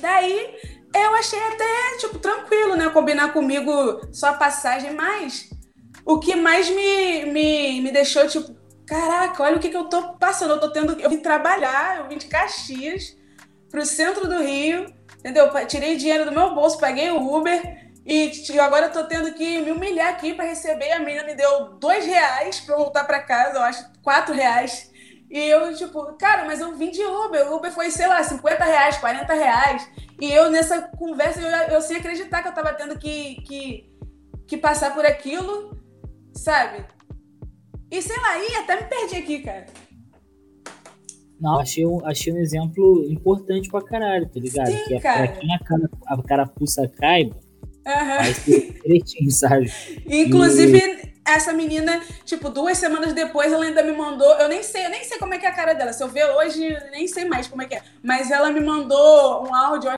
Daí 0.00 0.54
eu 0.94 1.14
achei 1.14 1.38
até, 1.38 1.98
tipo, 1.98 2.18
tranquilo, 2.18 2.74
né? 2.74 2.88
Combinar 2.88 3.34
comigo 3.34 4.00
só 4.10 4.28
a 4.28 4.34
passagem, 4.34 4.94
mas 4.94 5.50
o 6.06 6.18
que 6.18 6.34
mais 6.34 6.70
me, 6.70 7.26
me, 7.26 7.80
me 7.82 7.92
deixou, 7.92 8.26
tipo, 8.26 8.56
caraca, 8.86 9.42
olha 9.42 9.56
o 9.56 9.60
que, 9.60 9.68
que 9.68 9.76
eu 9.76 9.84
tô 9.84 10.14
passando. 10.14 10.52
Eu 10.52 10.60
tô 10.60 10.70
tendo. 10.70 10.98
Eu 10.98 11.10
vim 11.10 11.18
trabalhar, 11.18 11.98
eu 11.98 12.08
vim 12.08 12.16
de 12.16 12.26
Caxias 12.26 13.14
pro 13.70 13.84
centro 13.84 14.26
do 14.26 14.42
Rio 14.42 14.97
Entendeu? 15.18 15.48
Tirei 15.66 15.96
dinheiro 15.96 16.24
do 16.24 16.32
meu 16.32 16.54
bolso, 16.54 16.78
paguei 16.78 17.10
o 17.10 17.36
Uber 17.36 17.88
e 18.06 18.32
agora 18.58 18.86
eu 18.86 18.92
tô 18.92 19.04
tendo 19.04 19.34
que 19.34 19.60
me 19.60 19.70
humilhar 19.70 20.08
aqui 20.08 20.32
para 20.32 20.46
receber. 20.46 20.92
A 20.92 20.98
menina 20.98 21.24
me 21.24 21.34
deu 21.34 21.74
dois 21.74 22.06
reais 22.06 22.58
para 22.60 22.74
voltar 22.74 23.04
para 23.04 23.20
casa, 23.20 23.58
eu 23.58 23.62
acho 23.62 23.86
quatro 24.02 24.34
reais. 24.34 24.90
E 25.30 25.38
eu, 25.38 25.76
tipo, 25.76 26.14
cara, 26.14 26.46
mas 26.46 26.58
eu 26.58 26.74
vim 26.74 26.90
de 26.90 27.04
Uber. 27.04 27.52
O 27.52 27.56
Uber 27.56 27.70
foi, 27.70 27.90
sei 27.90 28.06
lá, 28.06 28.22
50 28.22 28.64
reais, 28.64 28.96
40 28.96 29.34
reais. 29.34 29.90
E 30.18 30.32
eu, 30.32 30.50
nessa 30.50 30.80
conversa, 30.80 31.38
eu, 31.38 31.74
eu 31.74 31.82
sem 31.82 31.98
acreditar 31.98 32.40
que 32.40 32.48
eu 32.48 32.54
tava 32.54 32.72
tendo 32.72 32.98
que, 32.98 33.42
que, 33.42 33.92
que 34.46 34.56
passar 34.56 34.94
por 34.94 35.04
aquilo, 35.04 35.78
sabe? 36.32 36.86
E 37.90 38.00
sei 38.00 38.16
lá, 38.16 38.38
e 38.38 38.56
até 38.56 38.76
me 38.76 38.84
perdi 38.84 39.16
aqui, 39.16 39.42
cara. 39.42 39.66
Não, 41.40 41.60
achei 41.60 41.86
um, 41.86 42.04
achei 42.04 42.32
um 42.32 42.38
exemplo 42.38 43.04
importante 43.08 43.68
pra 43.68 43.80
caralho, 43.82 44.26
tá 44.26 44.40
ligado? 44.40 44.70
Sim, 44.70 44.84
que 44.86 44.94
é 44.94 45.00
cara. 45.00 45.28
pra 45.28 45.36
quem 45.36 45.54
a, 45.54 45.58
cara, 45.60 45.90
a 46.06 46.22
carapuça 46.22 46.88
caiba, 46.88 47.36
uhum. 47.86 48.16
vai 48.16 48.34
ser 48.34 48.80
direitinho, 48.82 49.30
sabe? 49.30 49.72
Inclusive, 50.06 50.78
e... 50.78 51.12
essa 51.24 51.52
menina, 51.52 52.00
tipo, 52.24 52.50
duas 52.50 52.76
semanas 52.76 53.12
depois, 53.12 53.52
ela 53.52 53.64
ainda 53.64 53.84
me 53.84 53.92
mandou. 53.92 54.32
Eu 54.34 54.48
nem 54.48 54.64
sei, 54.64 54.86
eu 54.86 54.90
nem 54.90 55.04
sei 55.04 55.18
como 55.18 55.34
é 55.34 55.38
que 55.38 55.46
é 55.46 55.48
a 55.48 55.54
cara 55.54 55.74
dela. 55.74 55.92
Se 55.92 56.02
eu 56.02 56.08
ver 56.08 56.24
hoje, 56.24 56.76
nem 56.90 57.06
sei 57.06 57.24
mais 57.24 57.46
como 57.46 57.62
é 57.62 57.66
que 57.66 57.76
é. 57.76 57.82
Mas 58.02 58.32
ela 58.32 58.50
me 58.50 58.60
mandou 58.60 59.46
um 59.46 59.54
áudio 59.54 59.92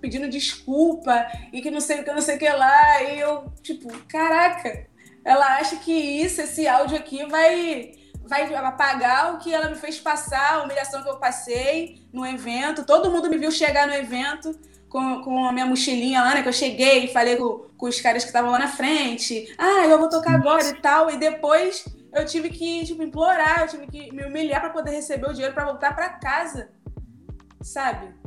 pedindo 0.00 0.28
desculpa 0.28 1.26
e 1.52 1.60
que 1.60 1.70
não 1.70 1.80
sei 1.80 2.00
o 2.00 2.04
que, 2.04 2.12
não 2.12 2.22
sei 2.22 2.36
o 2.36 2.38
que 2.38 2.48
lá. 2.48 3.02
E 3.02 3.20
eu, 3.20 3.44
tipo, 3.62 3.88
caraca, 4.08 4.86
ela 5.22 5.58
acha 5.58 5.76
que 5.76 5.92
isso, 5.92 6.40
esse 6.40 6.66
áudio 6.66 6.96
aqui 6.96 7.26
vai 7.26 7.92
vai 8.24 8.54
apagar 8.54 9.34
o 9.34 9.38
que 9.38 9.52
ela 9.52 9.68
me 9.68 9.76
fez 9.76 9.98
passar, 9.98 10.54
a 10.54 10.62
humilhação 10.62 11.02
que 11.02 11.08
eu 11.08 11.16
passei 11.16 12.06
no 12.12 12.26
evento. 12.26 12.84
Todo 12.84 13.10
mundo 13.10 13.28
me 13.28 13.38
viu 13.38 13.50
chegar 13.50 13.86
no 13.86 13.94
evento 13.94 14.58
com, 14.88 15.22
com 15.22 15.44
a 15.46 15.52
minha 15.52 15.66
mochilinha 15.66 16.22
lá, 16.22 16.34
né? 16.34 16.42
Que 16.42 16.48
eu 16.48 16.52
cheguei 16.52 17.04
e 17.04 17.12
falei 17.12 17.36
com, 17.36 17.66
com 17.76 17.86
os 17.86 18.00
caras 18.00 18.22
que 18.22 18.28
estavam 18.28 18.50
lá 18.50 18.58
na 18.58 18.68
frente. 18.68 19.52
Ah, 19.58 19.86
eu 19.86 19.98
vou 19.98 20.08
tocar 20.08 20.34
agora 20.34 20.68
e 20.68 20.74
tal. 20.74 21.10
E 21.10 21.16
depois 21.16 21.84
eu 22.12 22.24
tive 22.26 22.50
que 22.50 22.84
tipo, 22.84 23.02
implorar, 23.02 23.62
eu 23.62 23.68
tive 23.68 23.86
que 23.86 24.12
me 24.14 24.24
humilhar 24.24 24.60
para 24.60 24.70
poder 24.70 24.90
receber 24.90 25.28
o 25.28 25.32
dinheiro 25.32 25.54
para 25.54 25.64
voltar 25.64 25.94
para 25.94 26.10
casa. 26.10 26.70
Sabe? 27.62 28.21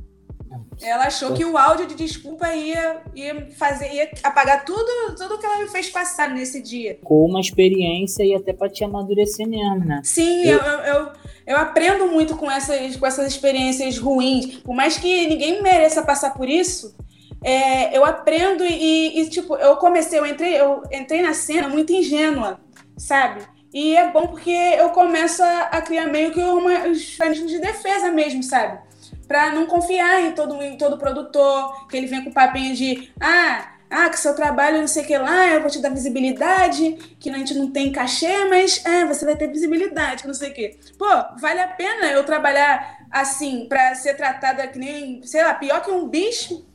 Ela 0.81 1.05
achou 1.05 1.33
que 1.33 1.43
o 1.43 1.57
áudio 1.57 1.87
de 1.87 1.95
desculpa 1.95 2.53
ia, 2.53 3.01
ia 3.15 3.49
fazer, 3.57 3.91
ia 3.93 4.09
apagar 4.23 4.63
tudo, 4.65 5.15
tudo 5.17 5.37
que 5.37 5.45
ela 5.45 5.59
me 5.59 5.67
fez 5.67 5.89
passar 5.89 6.29
nesse 6.29 6.61
dia. 6.61 6.99
Com 7.03 7.25
uma 7.25 7.39
experiência 7.39 8.23
e 8.23 8.35
até 8.35 8.53
para 8.53 8.69
te 8.69 8.83
amadurecer 8.83 9.47
mesmo, 9.47 9.85
né? 9.85 10.01
Sim, 10.03 10.43
eu, 10.43 10.59
eu, 10.59 10.79
eu, 10.79 11.11
eu, 11.47 11.57
aprendo 11.57 12.07
muito 12.07 12.35
com 12.35 12.49
essas, 12.49 12.95
com 12.95 13.05
essas 13.05 13.27
experiências 13.27 13.97
ruins. 13.97 14.57
Por 14.57 14.75
mais 14.75 14.97
que 14.97 15.27
ninguém 15.27 15.61
mereça 15.61 16.03
passar 16.03 16.33
por 16.33 16.47
isso, 16.47 16.95
é, 17.43 17.95
eu 17.95 18.03
aprendo 18.03 18.63
e, 18.63 19.21
e, 19.21 19.29
tipo, 19.29 19.55
eu 19.55 19.77
comecei, 19.77 20.19
eu 20.19 20.25
entrei, 20.25 20.59
eu 20.59 20.83
entrei 20.91 21.21
na 21.21 21.33
cena 21.33 21.69
muito 21.69 21.93
ingênua, 21.93 22.59
sabe? 22.97 23.41
E 23.73 23.95
é 23.95 24.09
bom 24.09 24.27
porque 24.27 24.49
eu 24.49 24.89
começo 24.89 25.43
a, 25.43 25.61
a 25.63 25.81
criar 25.81 26.07
meio 26.07 26.31
que 26.31 26.39
uma, 26.39 26.87
os 26.87 27.11
mecanismos 27.11 27.51
de 27.51 27.59
defesa 27.59 28.09
mesmo, 28.09 28.41
sabe? 28.41 28.79
Para 29.27 29.51
não 29.51 29.65
confiar 29.65 30.21
em 30.21 30.31
todo, 30.33 30.61
em 30.61 30.77
todo 30.77 30.97
produtor, 30.97 31.87
que 31.87 31.97
ele 31.97 32.07
vem 32.07 32.23
com 32.23 32.31
papinho 32.31 32.75
de 32.75 33.11
ah, 33.19 33.75
ah, 33.89 34.09
que 34.09 34.19
seu 34.19 34.35
trabalho 34.35 34.79
não 34.79 34.87
sei 34.87 35.03
o 35.03 35.05
que 35.05 35.17
lá, 35.17 35.47
eu 35.47 35.61
vou 35.61 35.69
te 35.69 35.79
dar 35.79 35.89
visibilidade, 35.89 37.15
que 37.19 37.29
a 37.29 37.37
gente 37.37 37.53
não 37.53 37.71
tem 37.71 37.91
cachê, 37.91 38.45
mas 38.45 38.83
é, 38.85 39.05
você 39.05 39.25
vai 39.25 39.35
ter 39.35 39.47
visibilidade, 39.47 40.21
que 40.21 40.27
não 40.27 40.33
sei 40.33 40.51
o 40.51 40.53
que. 40.53 40.77
Pô, 40.97 41.05
vale 41.39 41.59
a 41.59 41.67
pena 41.67 42.07
eu 42.07 42.23
trabalhar 42.23 43.05
assim, 43.11 43.67
para 43.67 43.95
ser 43.95 44.15
tratada 44.15 44.67
que 44.67 44.77
nem, 44.79 45.21
sei 45.23 45.43
lá, 45.43 45.53
pior 45.53 45.81
que 45.81 45.91
um 45.91 46.07
bicho? 46.07 46.65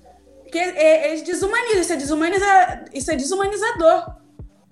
Porque 0.43 0.59
é, 0.59 1.15
é 1.15 1.21
desumaniza, 1.21 1.81
isso 1.81 1.93
é, 1.93 1.97
desumaniza, 1.97 2.85
isso 2.95 3.11
é 3.11 3.17
desumanizador. 3.17 4.17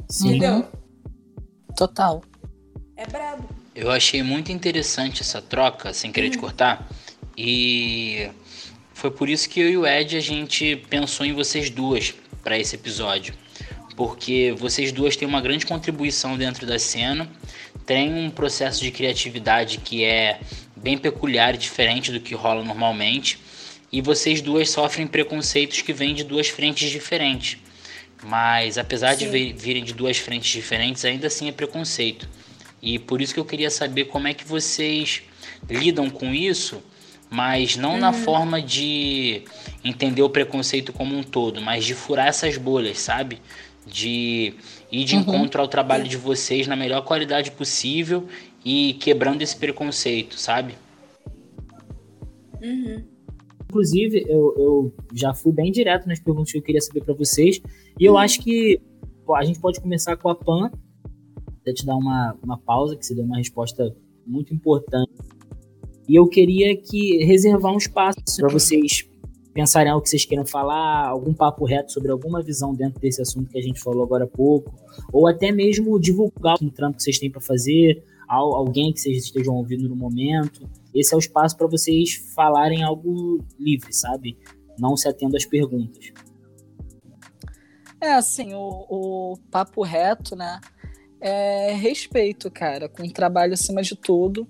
Sim. 0.08 0.28
Entendeu? 0.28 0.66
Total. 1.76 2.22
É 2.96 3.06
brabo. 3.06 3.48
Eu 3.74 3.90
achei 3.90 4.22
muito 4.22 4.50
interessante 4.50 5.22
essa 5.22 5.40
troca, 5.40 5.92
sem 5.92 6.10
querer 6.10 6.30
te 6.30 6.38
cortar 6.38 6.88
e 7.40 8.28
foi 8.92 9.12
por 9.12 9.28
isso 9.28 9.48
que 9.48 9.60
eu 9.60 9.70
e 9.70 9.76
o 9.76 9.86
Ed 9.86 10.16
a 10.16 10.20
gente 10.20 10.74
pensou 10.90 11.24
em 11.24 11.32
vocês 11.32 11.70
duas 11.70 12.12
para 12.42 12.58
esse 12.58 12.74
episódio. 12.74 13.32
Porque 13.94 14.52
vocês 14.58 14.90
duas 14.90 15.14
têm 15.14 15.28
uma 15.28 15.40
grande 15.40 15.64
contribuição 15.64 16.36
dentro 16.36 16.66
da 16.66 16.80
cena, 16.80 17.30
têm 17.86 18.12
um 18.12 18.28
processo 18.28 18.82
de 18.82 18.90
criatividade 18.90 19.78
que 19.78 20.02
é 20.02 20.40
bem 20.74 20.98
peculiar 20.98 21.54
e 21.54 21.58
diferente 21.58 22.10
do 22.10 22.18
que 22.18 22.34
rola 22.34 22.64
normalmente, 22.64 23.38
e 23.92 24.02
vocês 24.02 24.40
duas 24.40 24.68
sofrem 24.68 25.06
preconceitos 25.06 25.80
que 25.80 25.92
vêm 25.92 26.14
de 26.14 26.24
duas 26.24 26.48
frentes 26.48 26.90
diferentes. 26.90 27.56
Mas 28.24 28.76
apesar 28.76 29.14
Sim. 29.14 29.30
de 29.30 29.52
virem 29.52 29.84
de 29.84 29.94
duas 29.94 30.18
frentes 30.18 30.50
diferentes, 30.50 31.04
ainda 31.04 31.28
assim 31.28 31.46
é 31.46 31.52
preconceito. 31.52 32.28
E 32.82 32.98
por 32.98 33.22
isso 33.22 33.32
que 33.32 33.38
eu 33.38 33.44
queria 33.44 33.70
saber 33.70 34.06
como 34.06 34.26
é 34.26 34.34
que 34.34 34.44
vocês 34.44 35.22
lidam 35.70 36.10
com 36.10 36.34
isso 36.34 36.82
mas 37.30 37.76
não 37.76 37.94
uhum. 37.94 38.00
na 38.00 38.12
forma 38.12 38.60
de 38.60 39.42
entender 39.84 40.22
o 40.22 40.30
preconceito 40.30 40.92
como 40.92 41.16
um 41.16 41.22
todo, 41.22 41.60
mas 41.60 41.84
de 41.84 41.94
furar 41.94 42.28
essas 42.28 42.56
bolhas, 42.56 42.98
sabe? 42.98 43.40
De 43.86 44.54
ir 44.90 45.04
de 45.04 45.14
uhum. 45.14 45.22
encontro 45.22 45.60
ao 45.60 45.68
trabalho 45.68 46.08
de 46.08 46.16
vocês 46.16 46.66
na 46.66 46.76
melhor 46.76 47.02
qualidade 47.02 47.50
possível 47.50 48.26
e 48.64 48.94
quebrando 48.94 49.42
esse 49.42 49.56
preconceito, 49.56 50.38
sabe? 50.38 50.74
Uhum. 52.62 53.04
Inclusive, 53.64 54.24
eu, 54.26 54.54
eu, 54.56 54.94
já 55.12 55.34
fui 55.34 55.52
bem 55.52 55.70
direto 55.70 56.08
nas 56.08 56.18
perguntas 56.18 56.50
que 56.50 56.58
eu 56.58 56.62
queria 56.62 56.80
saber 56.80 57.04
para 57.04 57.14
vocês, 57.14 57.60
e 58.00 58.04
eu 58.04 58.12
uhum. 58.12 58.18
acho 58.18 58.40
que 58.40 58.80
pô, 59.26 59.34
a 59.34 59.44
gente 59.44 59.60
pode 59.60 59.80
começar 59.80 60.16
com 60.16 60.30
a 60.30 60.34
Pan, 60.34 60.70
até 61.60 61.74
te 61.74 61.84
dar 61.84 61.96
uma, 61.96 62.34
uma 62.42 62.58
pausa, 62.58 62.96
que 62.96 63.04
você 63.04 63.14
deu 63.14 63.24
uma 63.24 63.36
resposta 63.36 63.94
muito 64.26 64.54
importante 64.54 65.12
e 66.08 66.16
eu 66.16 66.26
queria 66.26 66.76
que 66.76 67.24
reservar 67.24 67.72
um 67.72 67.78
espaço 67.78 68.18
para 68.36 68.48
vocês 68.48 69.06
pensarem 69.52 69.90
algo 69.90 70.02
que 70.02 70.10
vocês 70.10 70.24
queiram 70.24 70.46
falar, 70.46 71.08
algum 71.08 71.34
papo 71.34 71.64
reto 71.64 71.92
sobre 71.92 72.10
alguma 72.10 72.40
visão 72.40 72.72
dentro 72.74 73.00
desse 73.00 73.20
assunto 73.20 73.50
que 73.50 73.58
a 73.58 73.62
gente 73.62 73.80
falou 73.80 74.04
agora 74.04 74.24
há 74.24 74.28
pouco, 74.28 74.72
ou 75.12 75.26
até 75.26 75.50
mesmo 75.50 75.98
divulgar 75.98 76.56
um 76.62 76.70
trampo 76.70 76.96
que 76.96 77.02
vocês 77.02 77.18
têm 77.18 77.30
para 77.30 77.40
fazer, 77.40 78.02
alguém 78.28 78.92
que 78.92 79.00
vocês 79.00 79.24
estejam 79.24 79.54
ouvindo 79.54 79.88
no 79.88 79.96
momento. 79.96 80.68
Esse 80.94 81.12
é 81.12 81.16
o 81.16 81.18
espaço 81.18 81.56
para 81.56 81.66
vocês 81.66 82.14
falarem 82.34 82.82
algo 82.82 83.44
livre, 83.58 83.92
sabe? 83.92 84.38
Não 84.78 84.96
se 84.96 85.08
atendo 85.08 85.36
às 85.36 85.44
perguntas. 85.44 86.12
É, 88.00 88.12
assim, 88.12 88.54
o, 88.54 88.86
o 88.88 89.36
papo 89.50 89.82
reto, 89.82 90.36
né? 90.36 90.60
É 91.20 91.72
respeito, 91.72 92.48
cara, 92.48 92.88
com 92.88 93.02
o 93.02 93.12
trabalho 93.12 93.54
acima 93.54 93.82
de 93.82 93.96
tudo. 93.96 94.46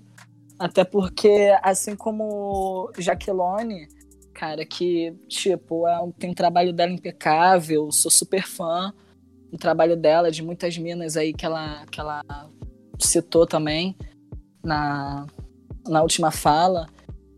Até 0.59 0.83
porque, 0.83 1.57
assim 1.63 1.95
como 1.95 2.91
Jaqueline, 2.97 3.87
cara, 4.33 4.65
que, 4.65 5.15
tipo, 5.29 5.87
é, 5.87 5.97
tem 6.19 6.31
um 6.31 6.33
trabalho 6.33 6.73
dela 6.73 6.91
impecável, 6.91 7.89
sou 7.93 8.11
super 8.11 8.45
fã 8.45 8.93
do 9.49 9.57
trabalho 9.57 9.95
dela, 9.95 10.29
de 10.29 10.43
muitas 10.43 10.77
minas 10.77 11.15
aí 11.15 11.33
que 11.33 11.45
ela, 11.45 11.85
que 11.89 11.99
ela 12.01 12.21
citou 12.99 13.47
também 13.47 13.95
na, 14.61 15.25
na 15.87 16.01
última 16.01 16.29
fala, 16.29 16.87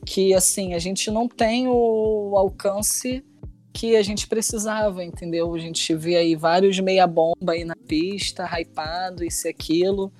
que, 0.03 0.34
assim, 0.34 0.73
a 0.73 0.79
gente 0.79 1.12
não 1.12 1.27
tem 1.27 1.67
o 1.67 2.34
alcance 2.36 3.23
que 3.71 3.95
a 3.95 4.01
gente 4.01 4.27
precisava, 4.27 5.03
entendeu? 5.03 5.53
A 5.53 5.60
gente 5.60 5.93
vê 5.93 6.17
aí 6.17 6.36
vários 6.36 6.79
meia-bomba 6.79 7.53
aí 7.53 7.63
na 7.63 7.75
pista, 7.88 8.45
hypado, 8.45 9.23
isso 9.23 9.47
e 9.47 9.49
aquilo, 9.51 10.12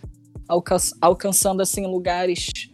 alcan 0.48 0.78
alcançando, 1.02 1.62
assim, 1.62 1.86
lugares 1.88 2.72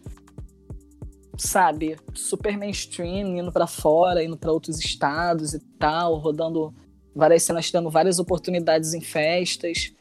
sabe, 1.38 1.97
super 2.13 2.58
mainstream, 2.58 3.38
indo 3.38 3.52
para 3.52 3.67
fora, 3.67 4.23
indo 4.23 4.38
para 4.38 4.52
outros 4.52 4.80
estados 4.80 5.54
e 5.54 5.60
tal, 5.80 6.15
rodando 6.15 6.73
várias 7.15 7.43
cenas 7.43 7.71
tendo 7.71 7.89
várias 7.89 8.19
oportunidades 8.19 8.93
em 8.93 9.02
festas, 9.02 9.93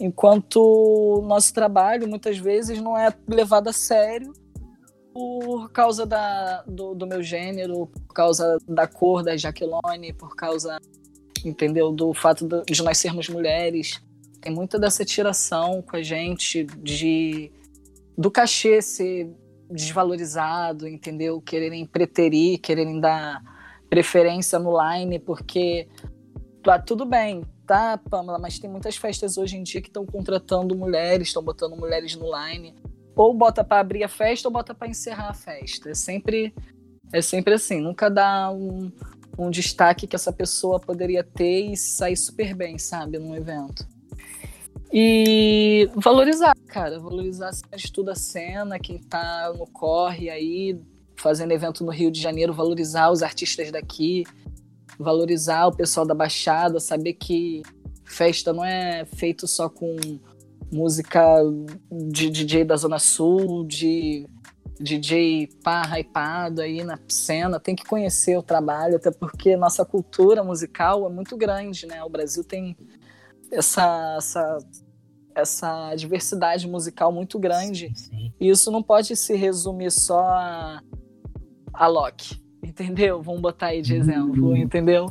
enquanto 0.00 1.22
nosso 1.26 1.52
trabalho 1.54 2.08
muitas 2.08 2.38
vezes 2.38 2.80
não 2.80 2.96
é 2.96 3.12
levado 3.28 3.68
a 3.68 3.72
sério 3.72 4.32
por 5.12 5.70
causa 5.70 6.04
da, 6.04 6.62
do, 6.66 6.94
do 6.94 7.06
meu 7.06 7.22
gênero, 7.22 7.86
por 7.86 8.12
causa 8.12 8.58
da 8.68 8.86
cor 8.86 9.22
da 9.22 9.36
Jaqueline, 9.36 10.12
por 10.12 10.36
causa, 10.36 10.78
entendeu, 11.44 11.90
do 11.90 12.12
fato 12.12 12.46
de 12.66 12.82
nós 12.82 12.98
sermos 12.98 13.28
mulheres. 13.28 14.02
Tem 14.42 14.52
muita 14.52 14.78
dessa 14.78 15.04
tiração 15.06 15.80
com 15.80 15.96
a 15.96 16.02
gente 16.02 16.64
de 16.64 17.50
do 18.16 18.30
cachê 18.30 18.82
ser 18.82 19.30
desvalorizado, 19.70 20.86
entendeu? 20.86 21.40
Quererem 21.40 21.84
preterir, 21.86 22.60
quererem 22.60 23.00
dar 23.00 23.42
preferência 23.88 24.58
no 24.58 24.76
line, 24.80 25.18
porque 25.18 25.88
tá 26.62 26.78
tudo 26.78 27.04
bem, 27.04 27.42
tá, 27.66 27.98
Pamela, 27.98 28.38
mas 28.38 28.58
tem 28.58 28.68
muitas 28.68 28.96
festas 28.96 29.36
hoje 29.38 29.56
em 29.56 29.62
dia 29.62 29.80
que 29.80 29.88
estão 29.88 30.04
contratando 30.04 30.76
mulheres, 30.76 31.28
estão 31.28 31.42
botando 31.42 31.76
mulheres 31.76 32.16
no 32.16 32.26
line. 32.26 32.74
Ou 33.14 33.32
bota 33.32 33.64
para 33.64 33.80
abrir 33.80 34.04
a 34.04 34.08
festa 34.08 34.48
ou 34.48 34.52
bota 34.52 34.74
para 34.74 34.88
encerrar 34.88 35.30
a 35.30 35.34
festa. 35.34 35.90
É 35.90 35.94
sempre 35.94 36.52
é 37.12 37.22
sempre 37.22 37.54
assim, 37.54 37.80
nunca 37.80 38.10
dá 38.10 38.50
um, 38.50 38.90
um 39.38 39.50
destaque 39.50 40.06
que 40.06 40.16
essa 40.16 40.32
pessoa 40.32 40.80
poderia 40.80 41.22
ter 41.22 41.72
e 41.72 41.76
sair 41.76 42.16
super 42.16 42.54
bem, 42.54 42.78
sabe, 42.78 43.18
num 43.18 43.34
evento. 43.34 43.86
E 44.92 45.90
valorizar, 45.96 46.54
cara, 46.68 46.98
valorizar 46.98 47.50
de 47.74 47.92
toda 47.92 48.12
a 48.12 48.16
cena, 48.16 48.78
quem 48.78 48.98
tá 48.98 49.52
no 49.56 49.66
corre 49.66 50.30
aí, 50.30 50.80
fazendo 51.16 51.52
evento 51.52 51.84
no 51.84 51.90
Rio 51.90 52.10
de 52.10 52.20
Janeiro, 52.20 52.52
valorizar 52.52 53.10
os 53.10 53.22
artistas 53.22 53.70
daqui, 53.70 54.24
valorizar 54.98 55.66
o 55.66 55.76
pessoal 55.76 56.06
da 56.06 56.14
Baixada, 56.14 56.78
saber 56.78 57.14
que 57.14 57.62
festa 58.04 58.52
não 58.52 58.64
é 58.64 59.04
feito 59.04 59.46
só 59.46 59.68
com 59.68 59.96
música 60.72 61.20
de 61.90 62.30
DJ 62.30 62.64
da 62.64 62.76
Zona 62.76 62.98
Sul, 62.98 63.64
de 63.64 64.26
DJ 64.78 65.48
pá, 65.62 65.82
hypado 65.98 66.60
aí 66.60 66.84
na 66.84 66.98
cena, 67.08 67.58
tem 67.58 67.74
que 67.74 67.84
conhecer 67.84 68.36
o 68.36 68.42
trabalho, 68.42 68.96
até 68.96 69.10
porque 69.10 69.56
nossa 69.56 69.84
cultura 69.84 70.44
musical 70.44 71.06
é 71.06 71.12
muito 71.12 71.36
grande, 71.36 71.86
né? 71.86 72.04
O 72.04 72.10
Brasil 72.10 72.44
tem 72.44 72.76
essa, 73.56 74.16
essa, 74.18 74.58
essa 75.34 75.94
diversidade 75.94 76.68
musical 76.68 77.10
muito 77.10 77.38
grande. 77.38 77.90
Sim. 77.94 78.32
E 78.38 78.48
isso 78.48 78.70
não 78.70 78.82
pode 78.82 79.16
se 79.16 79.34
resumir 79.34 79.90
só 79.90 80.20
a, 80.20 80.82
a 81.72 81.86
Loki, 81.86 82.42
entendeu? 82.62 83.22
Vamos 83.22 83.40
botar 83.40 83.68
aí 83.68 83.82
de 83.82 83.94
uhum. 83.94 84.00
exemplo, 84.00 84.48
uhum. 84.48 84.56
entendeu? 84.56 85.06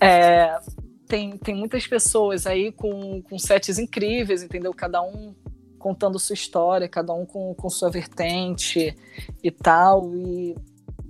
É. 0.00 0.06
É, 0.06 0.60
tem, 1.06 1.36
tem 1.38 1.54
muitas 1.54 1.86
pessoas 1.86 2.46
aí 2.46 2.70
com, 2.70 3.22
com 3.22 3.38
sets 3.38 3.78
incríveis, 3.78 4.42
entendeu? 4.42 4.72
Cada 4.74 5.02
um 5.02 5.34
contando 5.78 6.18
sua 6.18 6.34
história, 6.34 6.88
cada 6.88 7.14
um 7.14 7.24
com, 7.24 7.54
com 7.54 7.70
sua 7.70 7.88
vertente 7.88 8.94
e 9.42 9.50
tal. 9.50 10.14
E 10.14 10.56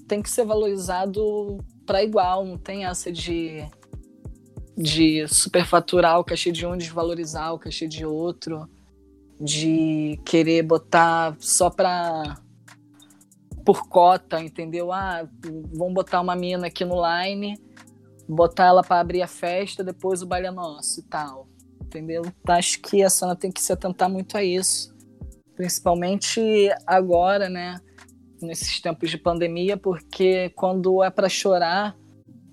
tem 0.07 0.23
que 0.23 0.31
ser 0.31 0.45
valorizado 0.45 1.59
para 1.85 2.03
igual, 2.03 2.45
não 2.45 2.59
tem 2.59 2.85
essa 2.85 3.11
de 3.11 3.65
de 4.79 5.27
superfaturar 5.27 6.21
o 6.21 6.25
cachê 6.25 6.53
de 6.53 6.65
um, 6.65 6.77
desvalorizar 6.77 7.53
o 7.53 7.59
cachê 7.59 7.89
de 7.89 8.07
outro, 8.07 8.69
de 9.41 10.21
querer 10.25 10.63
botar 10.63 11.37
só 11.41 11.69
para 11.69 12.41
por 13.65 13.89
cota, 13.89 14.41
entendeu? 14.41 14.93
Ah, 14.93 15.29
vamos 15.75 15.93
botar 15.93 16.21
uma 16.21 16.37
mina 16.37 16.69
aqui 16.69 16.85
no 16.85 16.95
line, 16.95 17.61
botar 18.29 18.67
ela 18.67 18.83
para 18.83 19.01
abrir 19.01 19.21
a 19.21 19.27
festa, 19.27 19.83
depois 19.83 20.23
o 20.23 20.27
baile 20.27 20.47
é 20.47 20.51
nosso 20.53 21.01
e 21.01 21.03
tal, 21.03 21.49
entendeu? 21.83 22.23
Acho 22.47 22.81
que 22.81 23.03
a 23.03 23.11
Sana 23.11 23.35
tem 23.35 23.51
que 23.51 23.61
se 23.61 23.73
atentar 23.73 24.09
muito 24.09 24.39
a 24.39 24.45
isso, 24.45 24.97
principalmente 25.57 26.41
agora, 26.87 27.49
né? 27.49 27.81
Nesses 28.41 28.81
tempos 28.81 29.11
de 29.11 29.19
pandemia, 29.19 29.77
porque 29.77 30.51
quando 30.51 31.03
é 31.03 31.11
para 31.11 31.29
chorar 31.29 31.98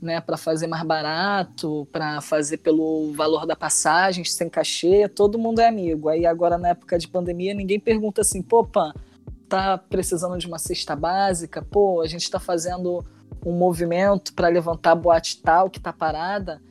né, 0.06 0.22
para 0.22 0.38
fazer 0.38 0.68
mais 0.68 0.84
barato, 0.84 1.88
para 1.92 2.22
fazer 2.22 2.58
pelo 2.58 3.12
valor 3.14 3.46
da 3.46 3.56
passagem, 3.56 4.24
sem 4.24 4.48
cachê, 4.48 5.10
todo 5.10 5.40
mundo 5.40 5.60
é 5.60 5.68
amigo. 5.68 6.08
Aí 6.08 6.26
agora 6.26 6.58
na 6.58 6.70
época 6.70 6.98
de 6.98 7.08
pandemia, 7.08 7.54
ninguém 7.54 7.80
pergunta 7.80 8.22
assim, 8.22 8.42
pô, 8.42 8.64
Pan, 8.64 8.94
tá 9.50 9.78
precisando 9.78 10.38
de 10.38 10.48
uma 10.48 10.60
cesta 10.60 10.96
básica? 10.96 11.62
Pô, 11.62 12.02
a 12.02 12.08
gente 12.08 12.22
está 12.22 12.40
fazendo 12.40 13.04
um 13.46 13.52
movimento 13.52 14.34
para 14.34 14.48
levantar 14.48 14.92
a 14.92 14.96
boate 14.96 15.42
tal 15.42 15.70
que 15.70 15.80
tá 15.80 15.92
parada 15.92 16.62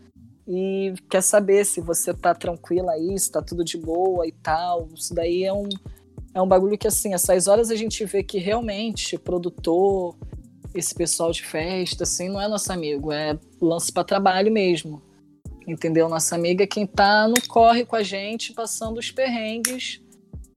e 0.46 0.94
quer 1.08 1.22
saber 1.22 1.64
se 1.64 1.80
você 1.80 2.14
tá 2.14 2.34
tranquila 2.34 2.92
aí, 2.92 3.18
se 3.18 3.30
tá 3.30 3.42
tudo 3.42 3.64
de 3.64 3.76
boa 3.76 4.26
e 4.26 4.32
tal. 4.32 4.88
Isso 4.94 5.14
daí 5.14 5.44
é 5.44 5.52
um 5.52 5.68
é 6.34 6.42
um 6.42 6.48
bagulho 6.48 6.76
que 6.76 6.88
assim, 6.88 7.14
essas 7.14 7.46
horas 7.46 7.70
a 7.70 7.76
gente 7.76 8.04
vê 8.04 8.22
que 8.24 8.38
realmente 8.38 9.16
produtor 9.16 10.16
esse 10.74 10.94
pessoal 10.94 11.30
de 11.30 11.42
festa, 11.42 12.02
assim, 12.02 12.28
não 12.28 12.40
é 12.40 12.48
nosso 12.48 12.72
amigo, 12.72 13.12
é 13.12 13.38
lance 13.60 13.92
para 13.92 14.04
trabalho 14.04 14.52
mesmo. 14.52 15.00
Entendeu? 15.66 16.08
Nossa 16.08 16.34
amiga 16.34 16.64
é 16.64 16.66
quem 16.66 16.86
tá 16.86 17.26
no 17.26 17.36
corre 17.48 17.86
com 17.86 17.96
a 17.96 18.02
gente, 18.02 18.52
passando 18.52 18.98
os 18.98 19.10
perrengues 19.10 20.02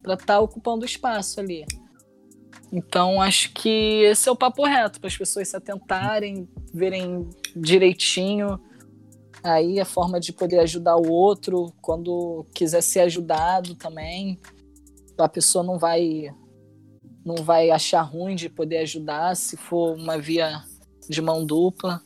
para 0.01 0.15
estar 0.15 0.25
tá 0.25 0.39
ocupando 0.39 0.85
espaço 0.85 1.39
ali. 1.39 1.65
Então, 2.71 3.21
acho 3.21 3.53
que 3.53 4.03
esse 4.03 4.27
é 4.27 4.31
o 4.31 4.35
papo 4.35 4.65
reto, 4.65 4.99
para 4.99 5.07
as 5.07 5.17
pessoas 5.17 5.47
se 5.47 5.55
atentarem, 5.55 6.49
verem 6.73 7.29
direitinho 7.55 8.59
aí 9.41 9.79
a 9.79 9.85
forma 9.85 10.19
de 10.19 10.33
poder 10.33 10.59
ajudar 10.59 10.97
o 10.97 11.09
outro 11.09 11.71
quando 11.81 12.45
quiser 12.53 12.81
ser 12.81 13.01
ajudado 13.01 13.75
também. 13.75 14.37
A 15.17 15.29
pessoa 15.29 15.63
não 15.63 15.79
vai 15.79 16.33
não 17.27 17.43
vai 17.43 17.69
achar 17.69 18.01
ruim 18.03 18.37
de 18.37 18.47
poder 18.47 18.77
ajudar 18.77 19.35
se 19.35 19.57
for 19.57 19.97
uma 19.97 20.17
via 20.17 20.63
de 21.09 21.21
mão 21.21 21.45
dupla, 21.45 22.01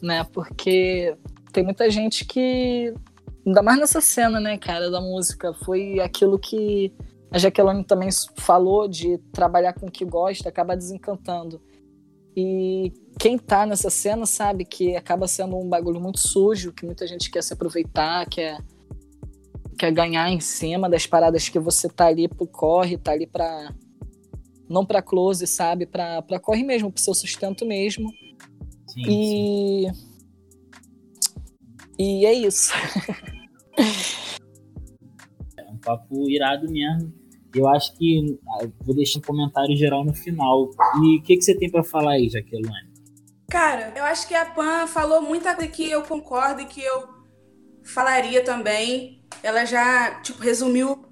né? 0.00 0.22
Porque 0.32 1.16
tem 1.52 1.64
muita 1.64 1.90
gente 1.90 2.24
que 2.24 2.94
ainda 3.44 3.60
mais 3.60 3.80
nessa 3.80 4.00
cena, 4.00 4.38
né, 4.38 4.56
cara, 4.56 4.88
da 4.88 5.00
música, 5.00 5.52
foi 5.52 5.98
aquilo 5.98 6.38
que 6.38 6.94
a 7.28 7.38
Jaqueline 7.38 7.82
também 7.82 8.08
falou 8.36 8.86
de 8.86 9.18
trabalhar 9.32 9.72
com 9.72 9.86
o 9.86 9.90
que 9.90 10.04
gosta, 10.04 10.48
acaba 10.48 10.76
desencantando. 10.76 11.60
E 12.36 12.92
quem 13.18 13.36
tá 13.36 13.66
nessa 13.66 13.90
cena 13.90 14.26
sabe 14.26 14.64
que 14.64 14.94
acaba 14.94 15.26
sendo 15.26 15.56
um 15.56 15.68
bagulho 15.68 16.00
muito 16.00 16.20
sujo, 16.20 16.72
que 16.72 16.86
muita 16.86 17.04
gente 17.04 17.32
quer 17.32 17.42
se 17.42 17.52
aproveitar, 17.52 18.28
quer, 18.28 18.58
quer 19.76 19.90
ganhar 19.90 20.30
em 20.30 20.38
cima 20.38 20.88
das 20.88 21.04
paradas 21.04 21.48
que 21.48 21.58
você 21.58 21.88
tá 21.88 22.06
ali 22.06 22.28
pro 22.28 22.46
corre, 22.46 22.96
tá 22.96 23.10
ali 23.10 23.26
pra 23.26 23.74
não 24.70 24.86
para 24.86 25.02
close, 25.02 25.44
sabe? 25.48 25.84
Para 25.84 26.38
corre 26.40 26.62
mesmo, 26.62 26.92
para 26.92 27.02
seu 27.02 27.12
sustento 27.12 27.66
mesmo. 27.66 28.08
Sim, 28.86 29.02
e 29.08 29.92
sim. 29.92 30.06
e 31.98 32.24
é 32.24 32.32
isso. 32.32 32.72
é 35.58 35.70
um 35.70 35.78
papo 35.78 36.30
irado 36.30 36.70
mesmo. 36.70 37.12
Eu 37.52 37.68
acho 37.68 37.96
que 37.98 38.38
ah, 38.48 38.68
vou 38.80 38.94
deixar 38.94 39.18
um 39.18 39.22
comentário 39.22 39.76
geral 39.76 40.04
no 40.04 40.14
final. 40.14 40.70
E 41.02 41.18
o 41.18 41.22
que, 41.22 41.36
que 41.36 41.42
você 41.42 41.52
tem 41.52 41.68
para 41.68 41.82
falar 41.82 42.12
aí, 42.12 42.28
Jaqueline? 42.28 42.88
Cara, 43.50 43.92
eu 43.96 44.04
acho 44.04 44.28
que 44.28 44.34
a 44.34 44.44
Pan 44.44 44.86
falou 44.86 45.20
muita 45.20 45.56
coisa 45.56 45.68
que 45.68 45.90
eu 45.90 46.04
concordo 46.04 46.60
e 46.60 46.66
que 46.66 46.80
eu 46.80 47.08
falaria 47.82 48.44
também. 48.44 49.24
Ela 49.42 49.64
já, 49.64 50.20
tipo, 50.20 50.40
resumiu 50.40 51.04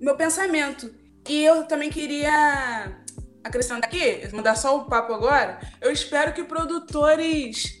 meu 0.00 0.16
pensamento. 0.16 0.98
E 1.28 1.44
eu 1.44 1.64
também 1.64 1.90
queria 1.90 2.96
acrescentar 3.42 3.84
aqui, 3.84 4.28
mandar 4.32 4.56
só 4.56 4.76
o 4.76 4.84
papo 4.84 5.12
agora. 5.12 5.60
Eu 5.80 5.90
espero 5.90 6.32
que 6.32 6.44
produtores 6.44 7.80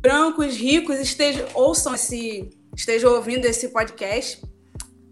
brancos, 0.00 0.56
ricos, 0.56 0.98
estejam, 0.98 1.46
ouçam 1.54 1.94
esse, 1.94 2.50
estejam 2.74 3.12
ouvindo 3.12 3.44
esse 3.46 3.68
podcast, 3.68 4.40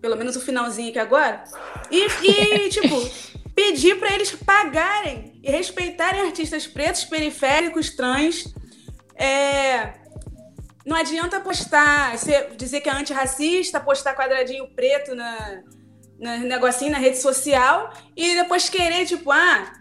pelo 0.01 0.17
menos 0.17 0.37
o 0.37 0.41
finalzinho 0.41 0.91
aqui 0.91 0.99
agora, 0.99 1.45
e, 1.91 2.07
e 2.23 2.69
tipo, 2.71 2.97
pedir 3.55 3.99
para 3.99 4.15
eles 4.15 4.31
pagarem 4.33 5.41
e 5.43 5.51
respeitarem 5.51 6.21
artistas 6.21 6.67
pretos, 6.67 7.05
periféricos, 7.05 7.91
trans. 7.91 8.53
É, 9.17 9.95
não 10.85 10.97
adianta 10.97 11.41
postar, 11.41 12.15
dizer 12.57 12.81
que 12.81 12.89
é 12.89 12.93
antirracista, 12.93 13.81
postar 13.81 14.15
quadradinho 14.15 14.69
preto 14.75 15.15
na, 15.15 15.63
negocinho 16.19 16.93
na 16.93 16.99
rede 16.99 17.19
social 17.19 17.93
e 18.17 18.35
depois 18.37 18.69
querer, 18.69 19.07
tipo, 19.07 19.31
ah, 19.31 19.73